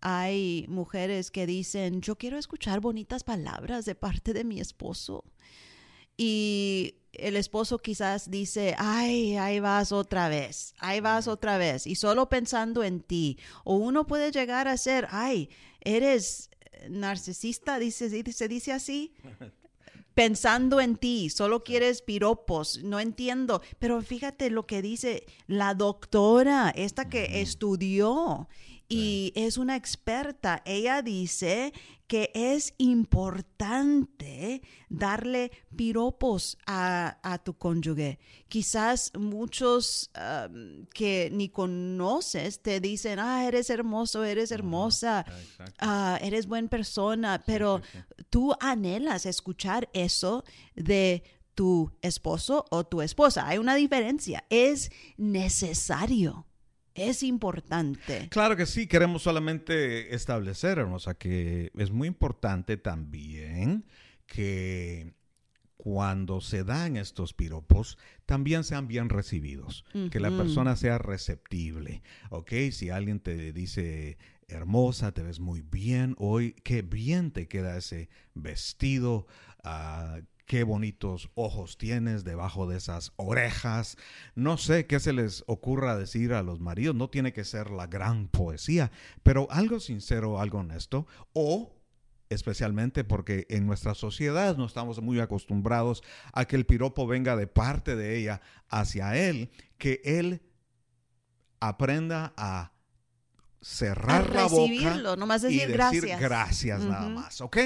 [0.01, 5.25] hay mujeres que dicen, yo quiero escuchar bonitas palabras de parte de mi esposo.
[6.17, 11.95] Y el esposo quizás dice, ay, ahí vas otra vez, ahí vas otra vez, y
[11.95, 13.39] solo pensando en ti.
[13.65, 15.49] O uno puede llegar a ser, ay,
[15.81, 16.51] eres
[16.89, 19.15] narcisista, dice, se dice así.
[20.19, 23.63] Pensando en ti, solo quieres piropos, no entiendo.
[23.79, 28.49] Pero fíjate lo que dice la doctora, esta que estudió
[28.89, 30.63] y es una experta.
[30.65, 31.75] Ella dice
[32.07, 38.19] que es importante darle piropos a, a tu cónyuge.
[38.49, 45.27] Quizás muchos um, que ni conoces te dicen, ah, eres hermoso, eres hermosa,
[45.81, 47.83] ah, eres buena persona, pero
[48.31, 51.23] tú anhelas escuchar eso de
[51.55, 53.47] tu esposo o tu esposa.
[53.47, 54.45] Hay una diferencia.
[54.49, 56.48] Es necesario.
[56.99, 58.29] Es importante.
[58.31, 63.85] Claro que sí, queremos solamente establecer, hermosa, que es muy importante también
[64.27, 65.15] que
[65.79, 72.53] cuando se dan estos piropos, también sean bien recibidos, que la persona sea receptible, ¿ok?
[72.73, 78.11] Si alguien te dice, hermosa, te ves muy bien hoy, qué bien te queda ese
[78.35, 79.29] vestido,
[79.63, 83.97] ah, qué bonitos ojos tienes debajo de esas orejas.
[84.35, 87.87] No sé qué se les ocurra decir a los maridos, no tiene que ser la
[87.87, 88.91] gran poesía,
[89.23, 91.77] pero algo sincero, algo honesto, o
[92.31, 96.03] especialmente porque en nuestra sociedad no estamos muy acostumbrados
[96.33, 100.41] a que el piropo venga de parte de ella hacia él, que él
[101.61, 102.73] aprenda a
[103.61, 106.81] cerrar la boca recibirlo, nomás y decir decir gracias.
[106.83, 107.57] nada más, ¿ok?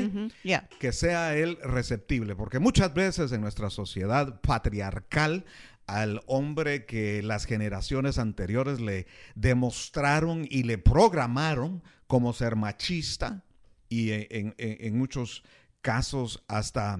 [0.78, 5.44] Que sea él receptible, porque muchas veces en nuestra sociedad patriarcal
[5.86, 13.44] al hombre que las generaciones anteriores le demostraron y le programaron como ser machista
[13.88, 15.42] y en, en- en muchos
[15.82, 16.98] casos hasta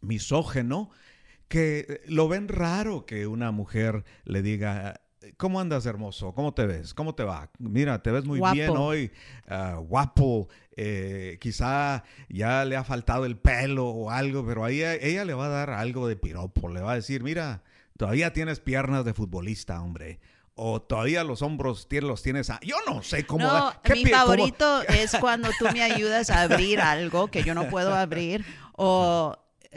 [0.00, 0.90] misógeno,
[1.48, 5.00] que lo ven raro que una mujer le diga,
[5.36, 6.32] ¿cómo andas hermoso?
[6.34, 6.94] ¿Cómo te ves?
[6.94, 7.50] ¿Cómo te va?
[7.58, 8.54] Mira, te ves muy Guapo.
[8.54, 9.10] bien hoy,
[9.48, 14.94] ah, guapo, eh, quizá ya le ha faltado el pelo o algo, pero ahí ella,
[14.94, 17.62] ella le va a dar algo de piropo, le va a decir, mira,
[17.96, 20.20] todavía tienes piernas de futbolista, hombre.
[20.54, 22.50] O todavía los hombros los tienes...
[22.50, 23.46] a- Yo no sé cómo...
[23.46, 27.28] No, da- ¿qué mi pi- cómo- favorito es cuando tú me ayudas a abrir algo
[27.28, 28.44] que yo no puedo abrir.
[28.76, 29.34] O,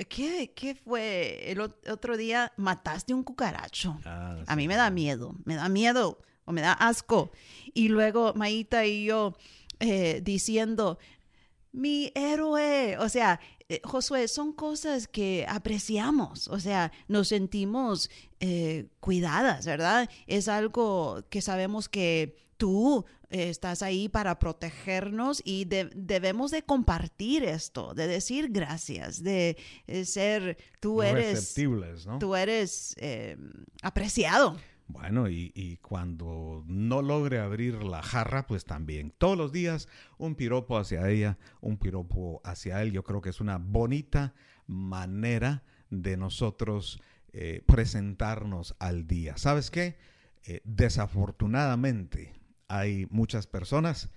[0.09, 1.51] ¿qué, qué fue?
[1.51, 3.97] El ot- otro día mataste un cucaracho.
[4.05, 7.31] Ah, A mí me da miedo, me da miedo o me da asco.
[7.73, 9.35] Y luego Maíta y yo
[9.79, 10.97] eh, diciendo,
[11.71, 18.87] mi héroe, o sea, eh, Josué, son cosas que apreciamos, o sea, nos sentimos eh,
[18.99, 20.09] cuidadas, ¿verdad?
[20.27, 26.63] Es algo que sabemos que tú eh, estás ahí para protegernos y de- debemos de
[26.63, 31.57] compartir esto, de decir gracias, de eh, ser, tú eres,
[32.05, 32.19] ¿no?
[32.19, 33.37] tú eres eh,
[33.81, 34.57] apreciado.
[34.87, 39.11] Bueno, y, y, cuando no logre abrir la jarra, pues también.
[39.17, 39.87] Todos los días
[40.19, 42.91] un piropo hacia ella, un piropo hacia él.
[42.91, 44.35] Yo creo que es una bonita
[44.67, 47.01] manera de nosotros
[47.33, 49.37] eh, presentarnos al día.
[49.37, 49.97] ¿Sabes qué?
[50.45, 52.34] Eh, desafortunadamente
[52.67, 54.09] hay muchas personas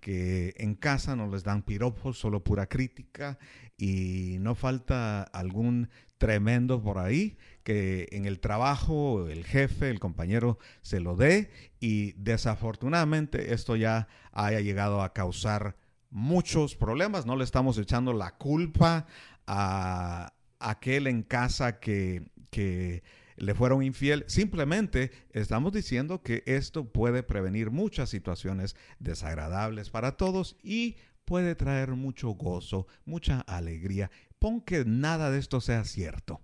[0.00, 3.38] que en casa no les dan piropos, solo pura crítica
[3.76, 5.88] y no falta algún
[6.18, 11.50] tremendo por ahí que en el trabajo el jefe, el compañero se lo dé
[11.80, 15.76] y desafortunadamente esto ya haya llegado a causar
[16.10, 17.26] muchos problemas.
[17.26, 19.06] No le estamos echando la culpa
[19.46, 23.02] a aquel en casa que, que
[23.36, 24.24] le fueron infiel.
[24.26, 31.92] Simplemente estamos diciendo que esto puede prevenir muchas situaciones desagradables para todos y puede traer
[31.92, 34.10] mucho gozo, mucha alegría.
[34.38, 36.40] Pon que nada de esto sea cierto.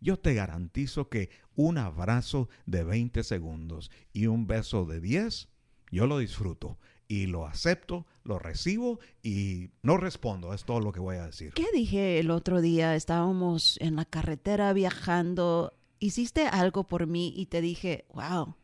[0.00, 5.48] Yo te garantizo que un abrazo de 20 segundos y un beso de 10,
[5.92, 10.54] yo lo disfruto y lo acepto, lo recibo y no respondo.
[10.54, 11.52] Es todo lo que voy a decir.
[11.52, 12.96] ¿Qué dije el otro día?
[12.96, 18.56] Estábamos en la carretera viajando hiciste algo por mí y te dije, wow,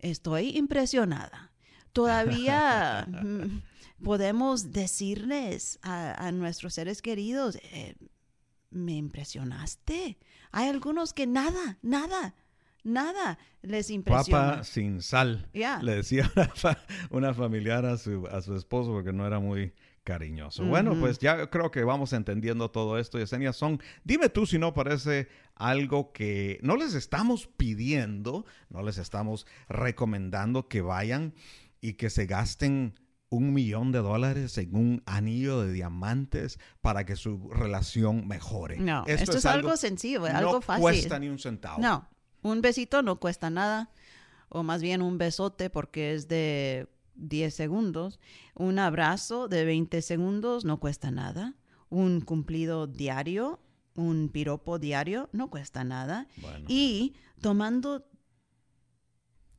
[0.00, 1.52] estoy impresionada.
[1.92, 3.62] Todavía mm,
[4.02, 7.94] podemos decirles a, nuestros seres queridos, eh,
[8.70, 10.18] me impresionaste.
[10.50, 12.34] Hay algunos que nada, nada,
[12.82, 14.50] nada les impresiona.
[14.50, 15.48] Papa sin sal.
[15.52, 16.30] Le decía
[16.64, 16.78] una,
[17.10, 19.72] una familiar a su, a su esposo porque no era muy
[20.04, 20.64] cariñoso.
[20.64, 23.18] Bueno, pues ya creo que vamos entendiendo todo esto.
[23.18, 28.98] Yesenia Son, dime tú si no parece algo que no les estamos pidiendo, no les
[28.98, 31.34] estamos recomendando que vayan
[31.80, 32.94] y que se gasten
[33.30, 38.78] un millón de dólares en un anillo de diamantes para que su relación mejore.
[38.78, 40.82] No, esto, es, algo, sencillo, algo fácil.
[40.82, 41.80] No cuesta ni un centavo.
[41.80, 42.08] No,
[42.42, 43.90] un besito no cuesta nada,
[44.48, 48.20] o más bien un besote porque es de 10 segundos.
[48.54, 51.54] Un abrazo de 20 segundos no cuesta nada.
[51.88, 53.60] Un cumplido diario,
[53.94, 56.28] un piropo diario, no cuesta nada.
[56.68, 58.06] Y tomando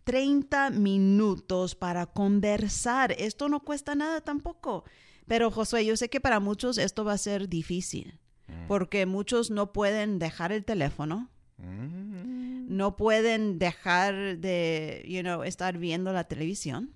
[0.03, 4.83] 30 minutos para conversar, esto no cuesta nada tampoco.
[5.27, 8.67] Pero Josué, yo sé que para muchos esto va a ser difícil, mm.
[8.67, 11.31] porque muchos no pueden dejar el teléfono.
[11.57, 12.75] Mm.
[12.75, 16.93] No pueden dejar de, you know, estar viendo la televisión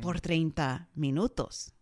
[0.00, 1.74] por 30 minutos.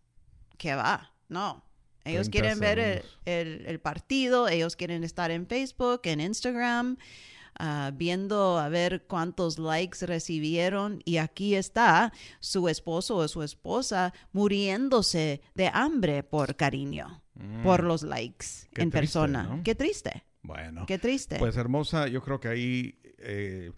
[0.57, 1.13] ¿Qué va?
[1.29, 1.63] No.
[2.05, 6.97] Ellos quieren ver el, partido, ellos quieren estar en Facebook, en Instagram,
[7.57, 12.11] ah, viendo a ver cuántos likes recibieron y aquí está
[12.41, 17.23] su esposo o su esposa muriéndose de hambre por cariño,
[17.63, 17.87] por mm.
[17.87, 19.61] los likes en persona.
[19.63, 20.25] Qué triste.
[20.41, 20.85] Bueno.
[20.85, 21.37] Qué triste.
[21.39, 22.99] Pues hermosa, yo creo que ahí...
[23.19, 23.71] Eh,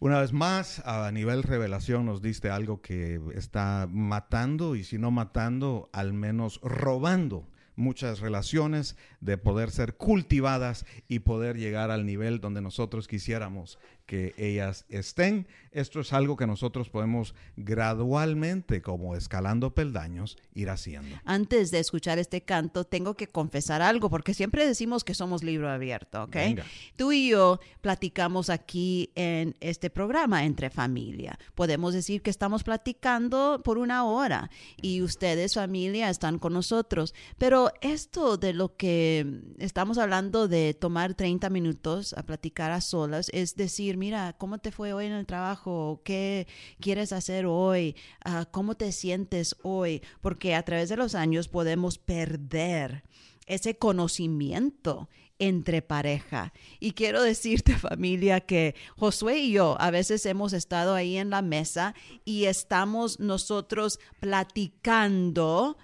[0.00, 5.10] una vez más, a nivel revelación nos diste algo que está matando y si no
[5.10, 12.40] matando, al menos robando muchas relaciones de poder ser cultivadas y poder llegar al nivel
[12.40, 15.46] donde nosotros quisiéramos que ellas estén.
[15.72, 21.16] Esto es algo que nosotros podemos gradualmente, como escalando peldaños, ir haciendo.
[21.24, 25.68] Antes de escuchar este canto, tengo que confesar algo, porque siempre decimos que somos libro
[25.68, 26.36] abierto, ¿ok?
[26.96, 31.38] Tú y yo platicamos aquí en este programa entre familia.
[31.54, 34.50] Podemos decir que estamos platicando por una hora
[34.80, 37.14] y ustedes, familia, están con nosotros.
[37.38, 43.28] Pero esto de lo que estamos hablando de tomar 30 minutos a platicar a solas,
[43.32, 46.00] es decir, mira, ¿cómo te fue hoy en el trabajo?
[46.04, 46.46] ¿Qué
[46.80, 47.96] quieres hacer hoy?
[48.24, 50.02] Ah, ¿Cómo te sientes hoy?
[50.20, 53.04] Porque a través de los años podemos perder
[53.46, 56.52] ese conocimiento entre pareja.
[56.80, 61.42] Y quiero decirte familia que Josué y yo a veces hemos estado ahí en la
[61.42, 65.76] mesa y estamos nosotros platicando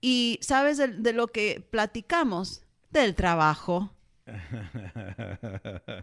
[0.00, 3.90] y sabes de lo que platicamos del trabajo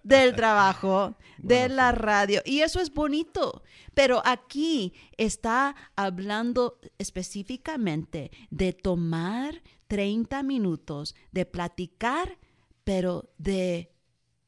[0.03, 2.41] del trabajo, de la radio.
[2.45, 3.63] Y eso es bonito.
[3.93, 12.37] Pero aquí está hablando específicamente de tomar 30 minutos, de platicar,
[12.83, 13.91] pero de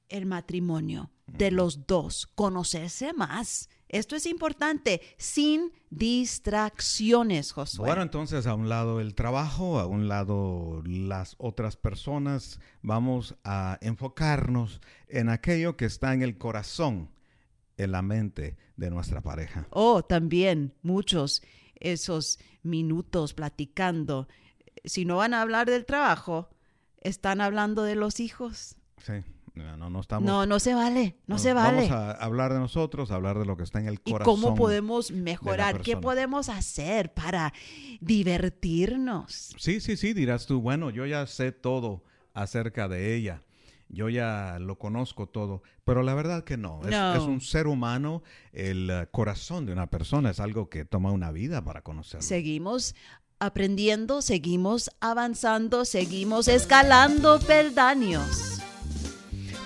[0.10, 7.88] el matrimonio, de los dos, conocerse más esto es importante, sin distracciones, Josué.
[7.88, 13.78] Bueno, entonces a un lado el trabajo, a un lado las otras personas, vamos a
[13.82, 14.80] enfocarnos
[15.10, 17.12] en aquello que está en el corazón,
[17.76, 19.68] en la mente de nuestra pareja.
[19.72, 21.44] Oh, también muchos
[21.76, 24.30] esos minutos platicando.
[24.86, 26.50] Si no van a hablar del trabajo,
[27.02, 28.78] están hablando de los hijos.
[29.06, 29.22] Sí
[29.54, 30.26] No, no estamos.
[30.26, 31.90] No, no se vale, no se vale.
[31.90, 34.34] Vamos a hablar de nosotros, a hablar de lo que está en el ¿Y corazón.
[34.36, 35.82] cómo podemos mejorar?
[35.82, 37.54] ¿Qué podemos hacer para
[38.00, 39.54] divertirnos?
[39.58, 43.44] Sí, sí, sí, dirás tú, bueno, yo ya sé todo acerca de ella.
[43.90, 46.80] Yo ya lo conozco todo, pero la verdad que no.
[46.84, 47.14] Es, No.
[47.14, 48.24] es un ser humano,
[48.54, 52.22] el eh, corazón de una persona es algo que toma una vida para conocerlo.
[52.22, 52.96] Seguimos
[53.40, 58.62] aprendiendo, seguimos avanzando, seguimos escalando peldaños.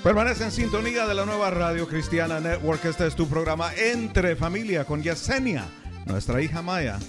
[0.06, 2.86] Permanece en sintonía de la nueva Radio Cristiana Network.
[2.86, 5.66] Este es tu programa Entre Familia con Yesenia,
[6.06, 7.00] nuestra hija Maya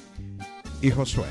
[0.81, 1.27] y Josué.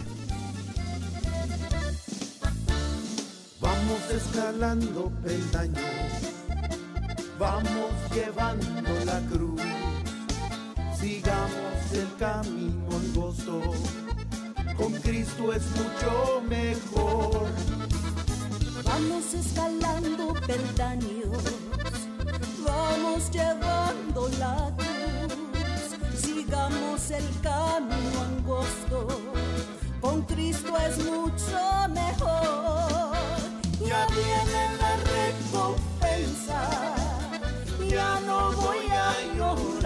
[3.59, 5.81] Vamos escalando peldaños,
[7.39, 9.61] vamos llevando la cruz,
[10.99, 13.73] sigamos el camino angosto,
[14.77, 17.47] con Cristo es mucho mejor.
[18.85, 21.43] Vamos escalando peldaños,
[22.65, 29.07] vamos llevando la cruz, sigamos el camino angosto,
[29.99, 31.59] con Cristo es mucho
[31.89, 33.15] mejor.
[33.85, 36.59] Ya viene la recompensa,
[37.89, 39.84] ya no voy a llorar.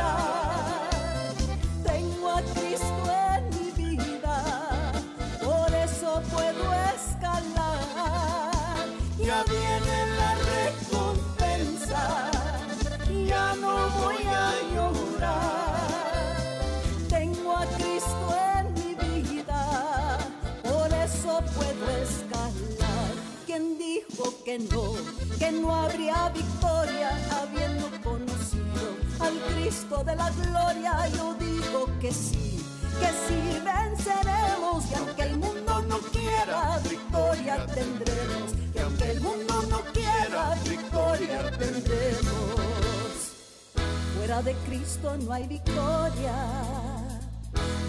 [44.39, 46.33] Fuera de Cristo no hay victoria.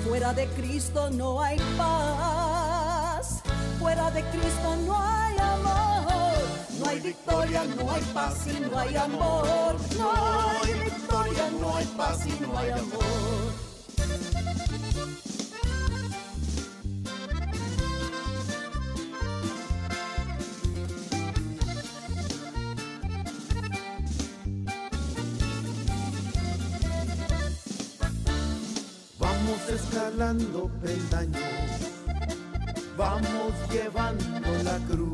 [0.05, 3.41] Fuera de Cristo no hay paz.
[3.79, 6.43] Fuera de Cristo no hay amor.
[6.81, 9.77] No hay victoria, no hay paz y no hay amor.
[9.97, 10.11] No
[10.65, 13.50] hay victoria, no hay paz y no hay amor.
[30.21, 31.41] Escalando peldaños,
[32.95, 35.10] vamos llevando la cruz,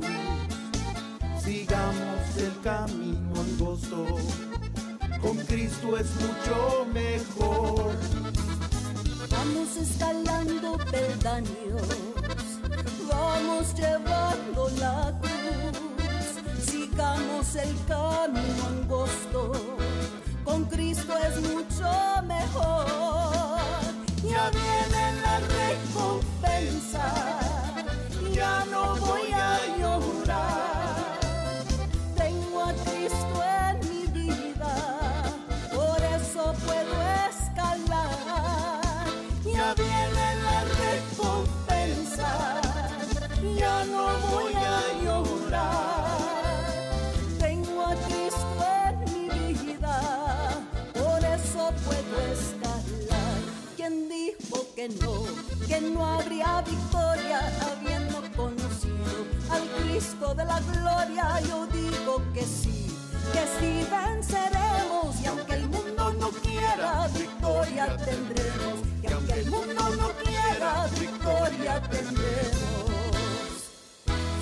[56.47, 61.41] habría victoria habiendo conocido al Cristo de la gloria.
[61.49, 62.87] Yo digo que sí,
[63.33, 65.21] que sí venceremos.
[65.23, 68.79] Y aunque el mundo no quiera, victoria tendremos.
[69.03, 72.67] Y aunque el mundo no quiera, victoria tendremos.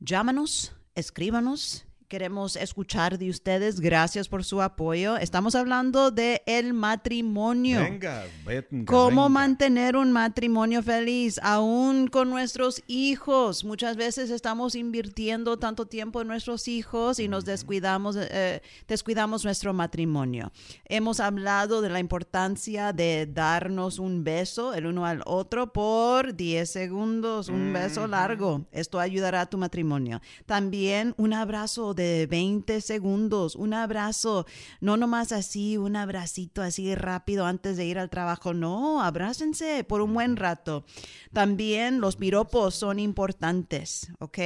[0.00, 1.86] Llámanos, escríbanos.
[2.08, 3.80] Queremos escuchar de ustedes.
[3.80, 5.16] Gracias por su apoyo.
[5.16, 7.80] Estamos hablando de el matrimonio.
[7.80, 9.28] Venga, venga, Cómo venga.
[9.30, 13.64] mantener un matrimonio feliz, aún con nuestros hijos.
[13.64, 19.72] Muchas veces estamos invirtiendo tanto tiempo en nuestros hijos y nos descuidamos, eh, descuidamos nuestro
[19.72, 20.52] matrimonio.
[20.84, 26.68] Hemos hablado de la importancia de darnos un beso el uno al otro por 10
[26.68, 28.66] segundos, un beso largo.
[28.72, 30.20] Esto ayudará a tu matrimonio.
[30.46, 34.46] También un abrazo de 20 segundos, un abrazo,
[34.80, 40.00] no nomás así, un abracito así rápido antes de ir al trabajo, no, abrácense por
[40.00, 40.84] un buen rato.
[41.32, 44.38] También los piropos son importantes, ¿ok?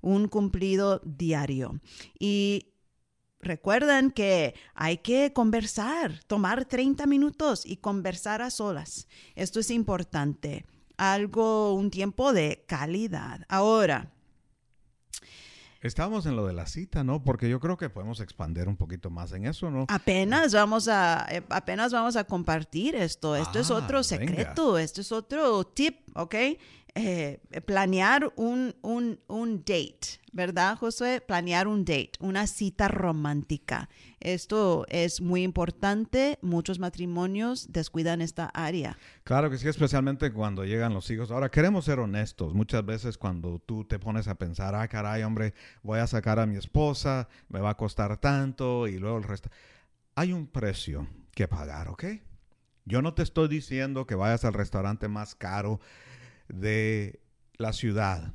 [0.00, 1.80] Un cumplido diario.
[2.18, 2.68] Y
[3.40, 9.06] Recuerden que hay que conversar, tomar 30 minutos y conversar a solas.
[9.36, 10.66] Esto es importante.
[10.96, 13.46] Algo, un tiempo de calidad.
[13.48, 14.12] Ahora,
[15.80, 17.22] Estábamos en lo de la cita, ¿no?
[17.22, 19.86] Porque yo creo que podemos expandir un poquito más en eso, ¿no?
[19.88, 23.36] apenas vamos a, eh, apenas vamos a compartir esto.
[23.36, 24.02] Esto es Ah, otro venga.
[24.04, 26.34] secreto, esto es otro tip, ¿ok?
[27.00, 31.20] Eh, planear un, un, un date, ¿verdad, Josué?
[31.20, 33.88] Planear un date, una cita romántica.
[34.18, 36.40] Esto es muy importante.
[36.42, 38.98] Muchos matrimonios descuidan esta área.
[39.22, 41.30] Claro que sí, especialmente cuando llegan los hijos.
[41.30, 42.52] Ahora, queremos ser honestos.
[42.52, 46.46] Muchas veces cuando tú te pones a pensar, ah, caray, hombre, voy a sacar a
[46.46, 49.50] mi esposa, me va a costar tanto y luego el resto.
[50.16, 52.06] Hay un precio que pagar, ¿ok?
[52.86, 55.78] Yo no te estoy diciendo que vayas al restaurante más caro
[56.48, 57.20] de
[57.56, 58.32] la ciudad.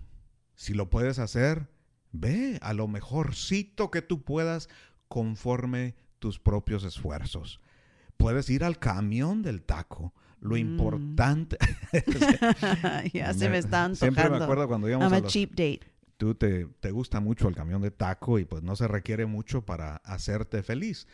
[0.56, 1.68] Si lo puedes hacer,
[2.12, 4.70] ve a lo mejorcito que tú puedas
[5.08, 7.60] conforme tus propios esfuerzos.
[8.18, 10.14] Puedes ir al camión del taco.
[10.40, 11.58] Lo importante.
[13.14, 13.96] ya se me está antojando.
[14.22, 15.82] Siempre me acuerdo cuando íbamos I'm a a los- cheap date.
[16.18, 19.66] tú te, te gusta mucho el camión de taco y pues no se requiere mucho
[19.66, 21.08] para hacerte feliz.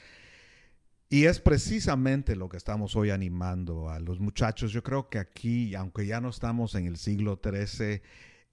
[1.12, 4.72] Y es precisamente lo que estamos hoy animando a los muchachos.
[4.72, 8.04] Yo creo que aquí, aunque ya no estamos en el siglo XIII,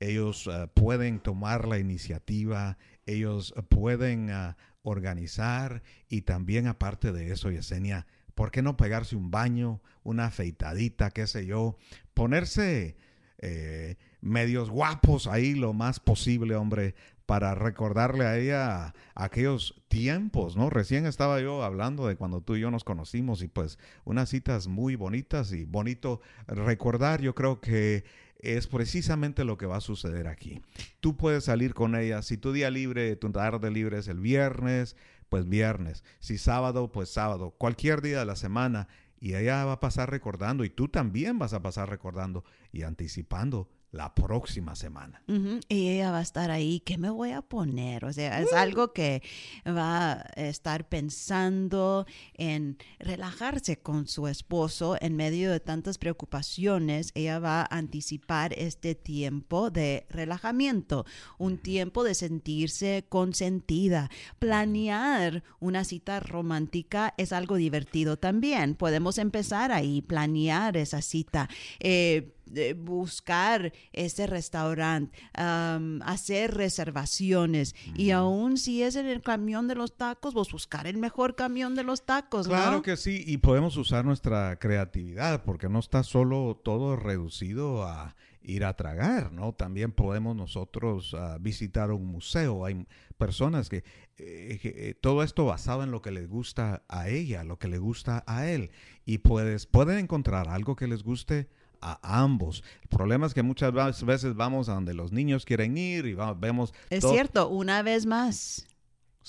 [0.00, 7.30] ellos eh, pueden tomar la iniciativa, ellos eh, pueden ah, organizar y también aparte de
[7.30, 11.76] eso, Yesenia, ¿por qué no pegarse un baño, una afeitadita, qué sé yo?
[12.14, 12.96] Ponerse
[13.38, 16.94] eh, medios guapos ahí lo más posible, hombre,
[17.26, 20.70] para recordarle a ella aquellos tiempos, ¿no?
[20.70, 24.68] Recién estaba yo hablando de cuando tú y yo nos conocimos y pues unas citas
[24.68, 28.04] muy bonitas y bonito recordar, yo creo que
[28.38, 30.62] es precisamente lo que va a suceder aquí.
[31.00, 34.96] Tú puedes salir con ella, si tu día libre, tu tarde libre es el viernes,
[35.28, 38.86] pues viernes, si sábado, pues sábado, cualquier día de la semana
[39.18, 43.68] y ella va a pasar recordando y tú también vas a pasar recordando y anticipando
[43.96, 45.22] la próxima semana.
[45.68, 48.04] Y ella va a estar ahí, ¿qué me voy a poner?
[48.04, 49.22] O sea, es algo que
[49.66, 57.10] va a estar pensando en relajarse con su esposo en medio de tantas preocupaciones.
[57.14, 61.06] Ella va a anticipar este tiempo de relajamiento,
[61.38, 64.10] un tiempo de sentirse consentida.
[64.38, 68.74] Planear una cita romántica es algo divertido también.
[68.74, 71.48] Podemos empezar ahí, planear esa cita.
[71.80, 72.35] Eh,
[72.76, 80.34] buscar ese restaurante, hacer reservaciones y aún si es en el camión de los tacos,
[80.34, 82.82] pues buscar el mejor camión de los tacos, Claro ¿no?
[82.82, 88.14] que sí, y podemos usar nuestra creatividad porque no está solo todo reducido a
[88.46, 89.52] ir a tragar, ¿no?
[89.52, 92.64] También podemos nosotros ah, visitar un museo.
[92.64, 92.86] Hay
[93.18, 93.82] personas que,
[94.18, 97.68] eh, que, eh, todo esto basado en lo que les gusta a ella, lo que
[97.68, 98.70] le gusta a él,
[99.04, 101.48] y puedes pueden encontrar algo que les guste
[101.92, 102.62] a ambos.
[102.82, 103.72] El problema es que muchas
[104.04, 108.06] veces vamos a donde los niños quieren ir y va- vemos Es cierto, una vez
[108.06, 108.66] más,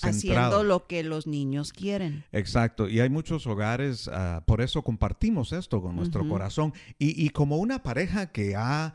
[0.02, 2.24] haciendo lo que los niños quieren.
[2.32, 6.72] Exacto, y hay muchos hogares, ah, por eso compartimos esto con nuestro corazón.
[6.98, 8.94] Y, y como una pareja que ha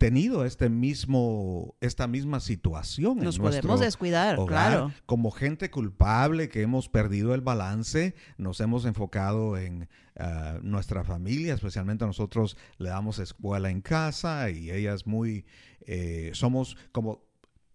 [0.00, 3.18] tenido este mismo, esta misma situación.
[3.18, 4.70] Nos podemos descuidar, hogar.
[4.70, 4.92] claro.
[5.04, 11.52] Como gente culpable que hemos perdido el balance, nos hemos enfocado en ah, nuestra familia,
[11.52, 15.44] especialmente nosotros le damos escuela en casa y ella es muy,
[15.82, 17.22] eh, somos como,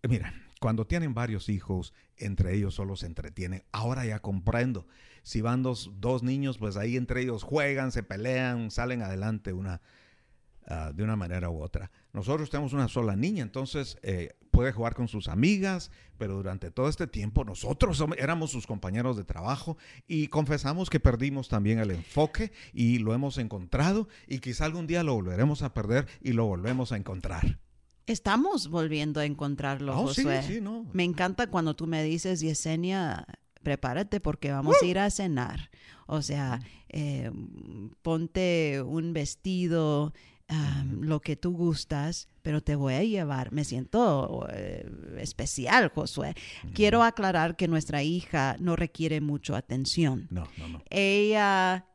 [0.10, 3.64] mira, cuando tienen varios hijos, entre ellos solo se entretienen.
[3.72, 4.88] Ahora ya comprendo.
[5.22, 9.82] Si van dos, dos niños, pues ahí entre ellos juegan, se pelean, salen adelante una,
[10.68, 11.92] ah, de una manera u otra.
[12.14, 16.88] Nosotros tenemos una sola niña, entonces eh, puede jugar con sus amigas, pero durante todo
[16.88, 21.92] este tiempo nosotros som- éramos sus compañeros de trabajo y confesamos que perdimos también el
[21.92, 26.46] enfoque y lo hemos encontrado y quizá algún día lo volveremos a perder y lo
[26.46, 27.60] volvemos a encontrar.
[28.08, 30.44] Estamos volviendo a encontrarlo, Oh, sí, Josué.
[30.44, 30.86] sí, no.
[30.94, 33.26] Me encanta cuando tú me dices, Yesenia,
[33.64, 35.72] prepárate porque vamos a ir a cenar.
[36.06, 37.32] O sea, eh,
[38.02, 40.14] ponte un vestido,
[40.50, 43.52] um, lo que tú gustas, pero te voy a llevar.
[43.52, 46.36] Me siento eh, especial, Josué.
[46.74, 50.28] Quiero aclarar que nuestra hija no requiere mucho atención.
[50.30, 50.84] No, no, no.
[50.90, 51.86] Ella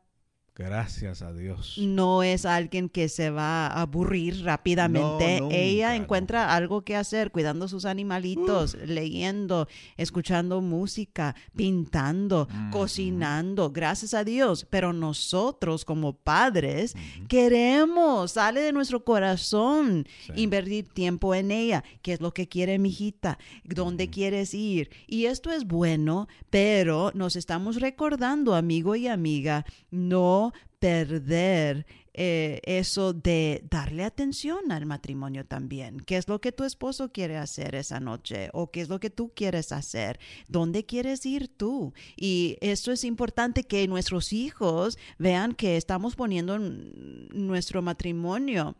[0.53, 1.75] Gracias a Dios.
[1.77, 5.37] no es alguien que se va a aburrir rápidamente.
[5.39, 6.03] No, nunca, Ella no.
[6.03, 14.67] encuentra algo que hacer, cuidando sus animalitos, leyendo, escuchando música, pintando, cocinando, gracias a Dios.
[14.69, 16.95] Pero nosotros como padres
[17.29, 20.33] queremos, sale de nuestro corazón Sí.
[20.35, 21.83] invertir tiempo en ella.
[22.01, 23.39] ¿Qué es lo que quiere mi hijita?
[23.63, 24.89] ¿Dónde quieres ir?
[25.07, 30.40] Y esto es bueno, pero nos estamos recordando, amigo y amiga, no
[30.79, 35.99] perder eh, eso de darle atención al matrimonio también.
[35.99, 38.49] ¿Qué es lo que tu esposo quiere hacer esa noche?
[38.51, 40.19] ¿O qué es lo que tú quieres hacer?
[40.47, 41.93] ¿Dónde quieres ir tú?
[42.17, 48.75] Y esto es importante que nuestros hijos vean que estamos poniendo nuestro matrimonio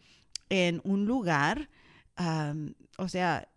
[0.50, 1.70] en un lugar,
[2.98, 3.51] o sea,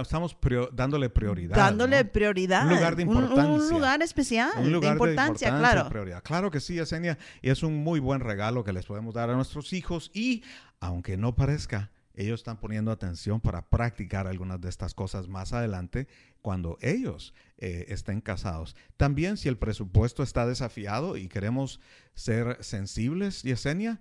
[0.00, 1.56] Estamos prio- dándole prioridad.
[1.56, 2.10] dándole ¿no?
[2.12, 2.64] prioridad.
[2.66, 3.70] Un lugar de Un- Un, importancia.
[3.76, 5.88] lugar especial, Un lugar de importancia, claro.
[5.88, 6.22] prioridad.
[6.22, 7.18] Claro que sí, Yesenia.
[7.40, 10.10] Y es un muy buen regalo que les podemos dar a nuestros hijos.
[10.14, 10.42] Y
[10.80, 16.08] aunque no parezca, ellos están poniendo atención para practicar algunas de estas cosas más adelante
[16.42, 18.76] cuando ellos eh, estén casados.
[18.98, 21.80] También si el presupuesto está desafiado y queremos
[22.14, 24.00] ser sensibles, Yesenia,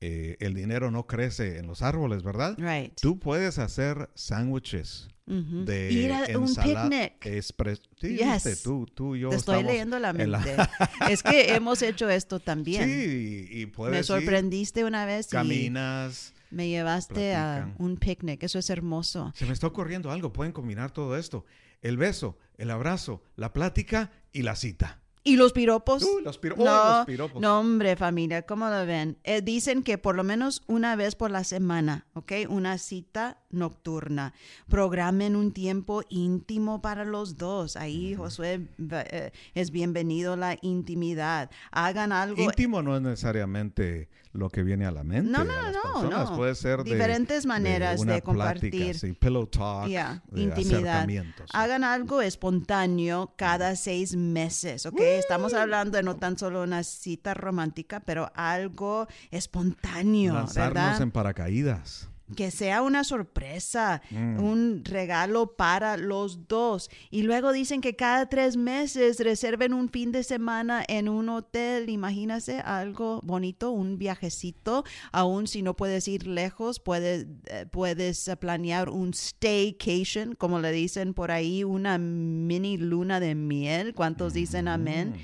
[0.00, 2.56] eh, el dinero no crece en los árboles, ¿verdad?
[2.58, 2.92] Right.
[3.00, 7.24] Tú puedes hacer sándwiches de Ir a un ensalada picnic.
[7.26, 8.44] expres- Sí, Yes.
[8.44, 10.56] viste, tú, tú y yo Te estoy leyendo la en mente.
[11.10, 12.84] es que hemos hecho esto también.
[12.88, 16.32] Sí, y, puedes me ir, sorprendiste una vez y caminas.
[16.50, 17.74] me llevaste a platican.
[17.86, 18.42] un picnic.
[18.42, 19.32] Eso es hermoso.
[19.36, 20.32] Se me está ocurriendo algo.
[20.32, 21.44] Pueden combinar todo esto.
[21.82, 24.97] El beso, el abrazo, la plática y la cita.
[25.24, 26.02] ¿Y los piropos?
[26.02, 27.40] Uy, los piro- uy, no, los piropos.
[27.42, 29.18] no, hombre, familia, ¿cómo lo ven?
[29.24, 32.32] Eh, dicen que por lo menos una vez por la semana, ¿ok?
[32.48, 34.34] Una cita nocturna.
[34.68, 37.76] Programen un tiempo íntimo para los dos.
[37.76, 41.50] Ahí, Josué, eh, es bienvenido la intimidad.
[41.70, 45.30] Hagan algo Íntimo no es necesariamente lo que viene a la mente.
[45.30, 46.30] No, no, a las no, personas.
[46.30, 46.36] no.
[46.36, 48.70] Puede ser de, Diferentes maneras una de compartir.
[48.70, 51.08] Plática, sí, pillow talk, de intimidad.
[51.52, 55.00] Hagan algo espontáneo cada seis meses, ¿ok?
[55.00, 61.02] Estamos hablando de no tan solo una cita romántica, pero algo espontáneo, Lanzarnos ¿verdad?
[61.02, 62.08] en paracaídas.
[62.36, 64.42] Que sea una sorpresa, Mm.
[64.42, 66.90] un regalo para los dos.
[67.10, 71.88] Y luego dicen que cada tres meses reserven un fin de semana en un hotel.
[71.88, 74.84] Imagínate algo bonito, un viajecito.
[75.12, 81.14] Aún si no puedes ir lejos, puedes, eh, puedes planear un staycation, como le dicen
[81.14, 83.94] por ahí, una mini luna de miel.
[83.94, 85.14] ¿Cuántos dicen amén?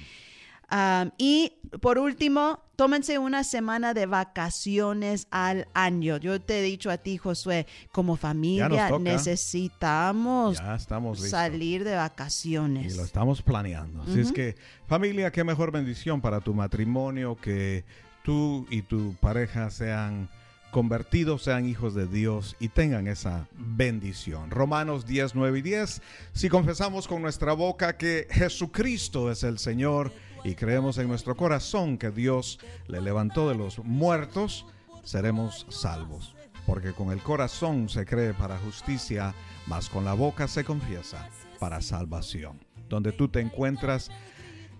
[0.70, 6.16] Um, y por último, tómense una semana de vacaciones al año.
[6.16, 11.30] Yo te he dicho a ti, Josué, como familia necesitamos Ya estamos listos.
[11.30, 12.96] salir de Y vacaciones.
[12.96, 14.02] lo estamos planeando.
[14.02, 14.56] Así es que,
[14.86, 17.84] familia, qué mejor bendición para tu matrimonio que
[18.22, 20.28] tú y tu pareja sean
[20.70, 24.50] convertidos, sean hijos de Dios y tengan esa bendición.
[24.50, 26.02] Romanos 10, 9 y 10.
[26.32, 30.12] Si confesamos con nuestra boca que Jesucristo es el Señor
[30.44, 34.66] y creemos en nuestro corazón que Dios le levantó de los muertos,
[35.02, 36.36] seremos salvos.
[36.66, 39.34] Porque con el corazón se cree para justicia,
[39.66, 41.28] mas con la boca se confiesa
[41.58, 42.60] para salvación.
[42.88, 44.10] Donde tú te encuentras,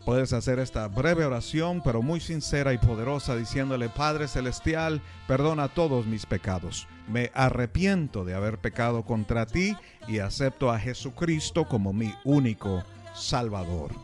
[0.05, 6.07] puedes hacer esta breve oración, pero muy sincera y poderosa, diciéndole, Padre Celestial, perdona todos
[6.07, 6.87] mis pecados.
[7.09, 9.77] Me arrepiento de haber pecado contra ti
[10.09, 12.83] y acepto a Jesucristo como mi único
[13.15, 14.04] Salvador.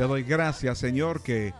[0.00, 1.52] Te doy gracias, Señor, que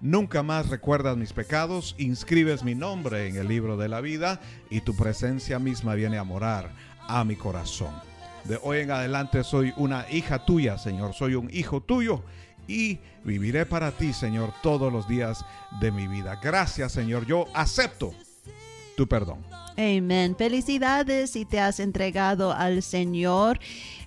[0.00, 4.40] Nunca más recuerdas mis pecados, inscribes mi nombre en el libro de la vida
[4.70, 6.72] y tu presencia misma viene a morar
[7.06, 7.94] a mi corazón.
[8.42, 12.24] De hoy en adelante soy una hija tuya, Señor, soy un hijo tuyo
[12.66, 15.46] y viviré para ti, Señor, todos los días
[15.80, 16.40] de mi vida.
[16.42, 18.14] Gracias, Señor, yo acepto
[18.96, 19.38] tu perdón.
[19.76, 20.34] Amén.
[20.36, 23.58] Felicidades si te has entregado al Señor.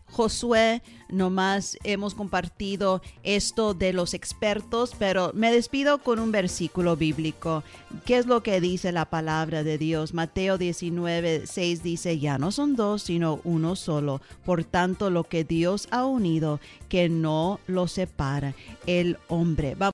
[0.10, 7.64] Josué, nomás hemos compartido esto de los expertos, pero me despido con un versículo bíblico.
[8.06, 10.14] ¿Qué es lo que dice la palabra de Dios?
[10.14, 14.22] Mateo 19, 6 dice, ya no son dos, sino uno solo.
[14.46, 18.56] Por tanto, lo que Dios ha unido, que no lo separa
[18.86, 19.76] el hombre.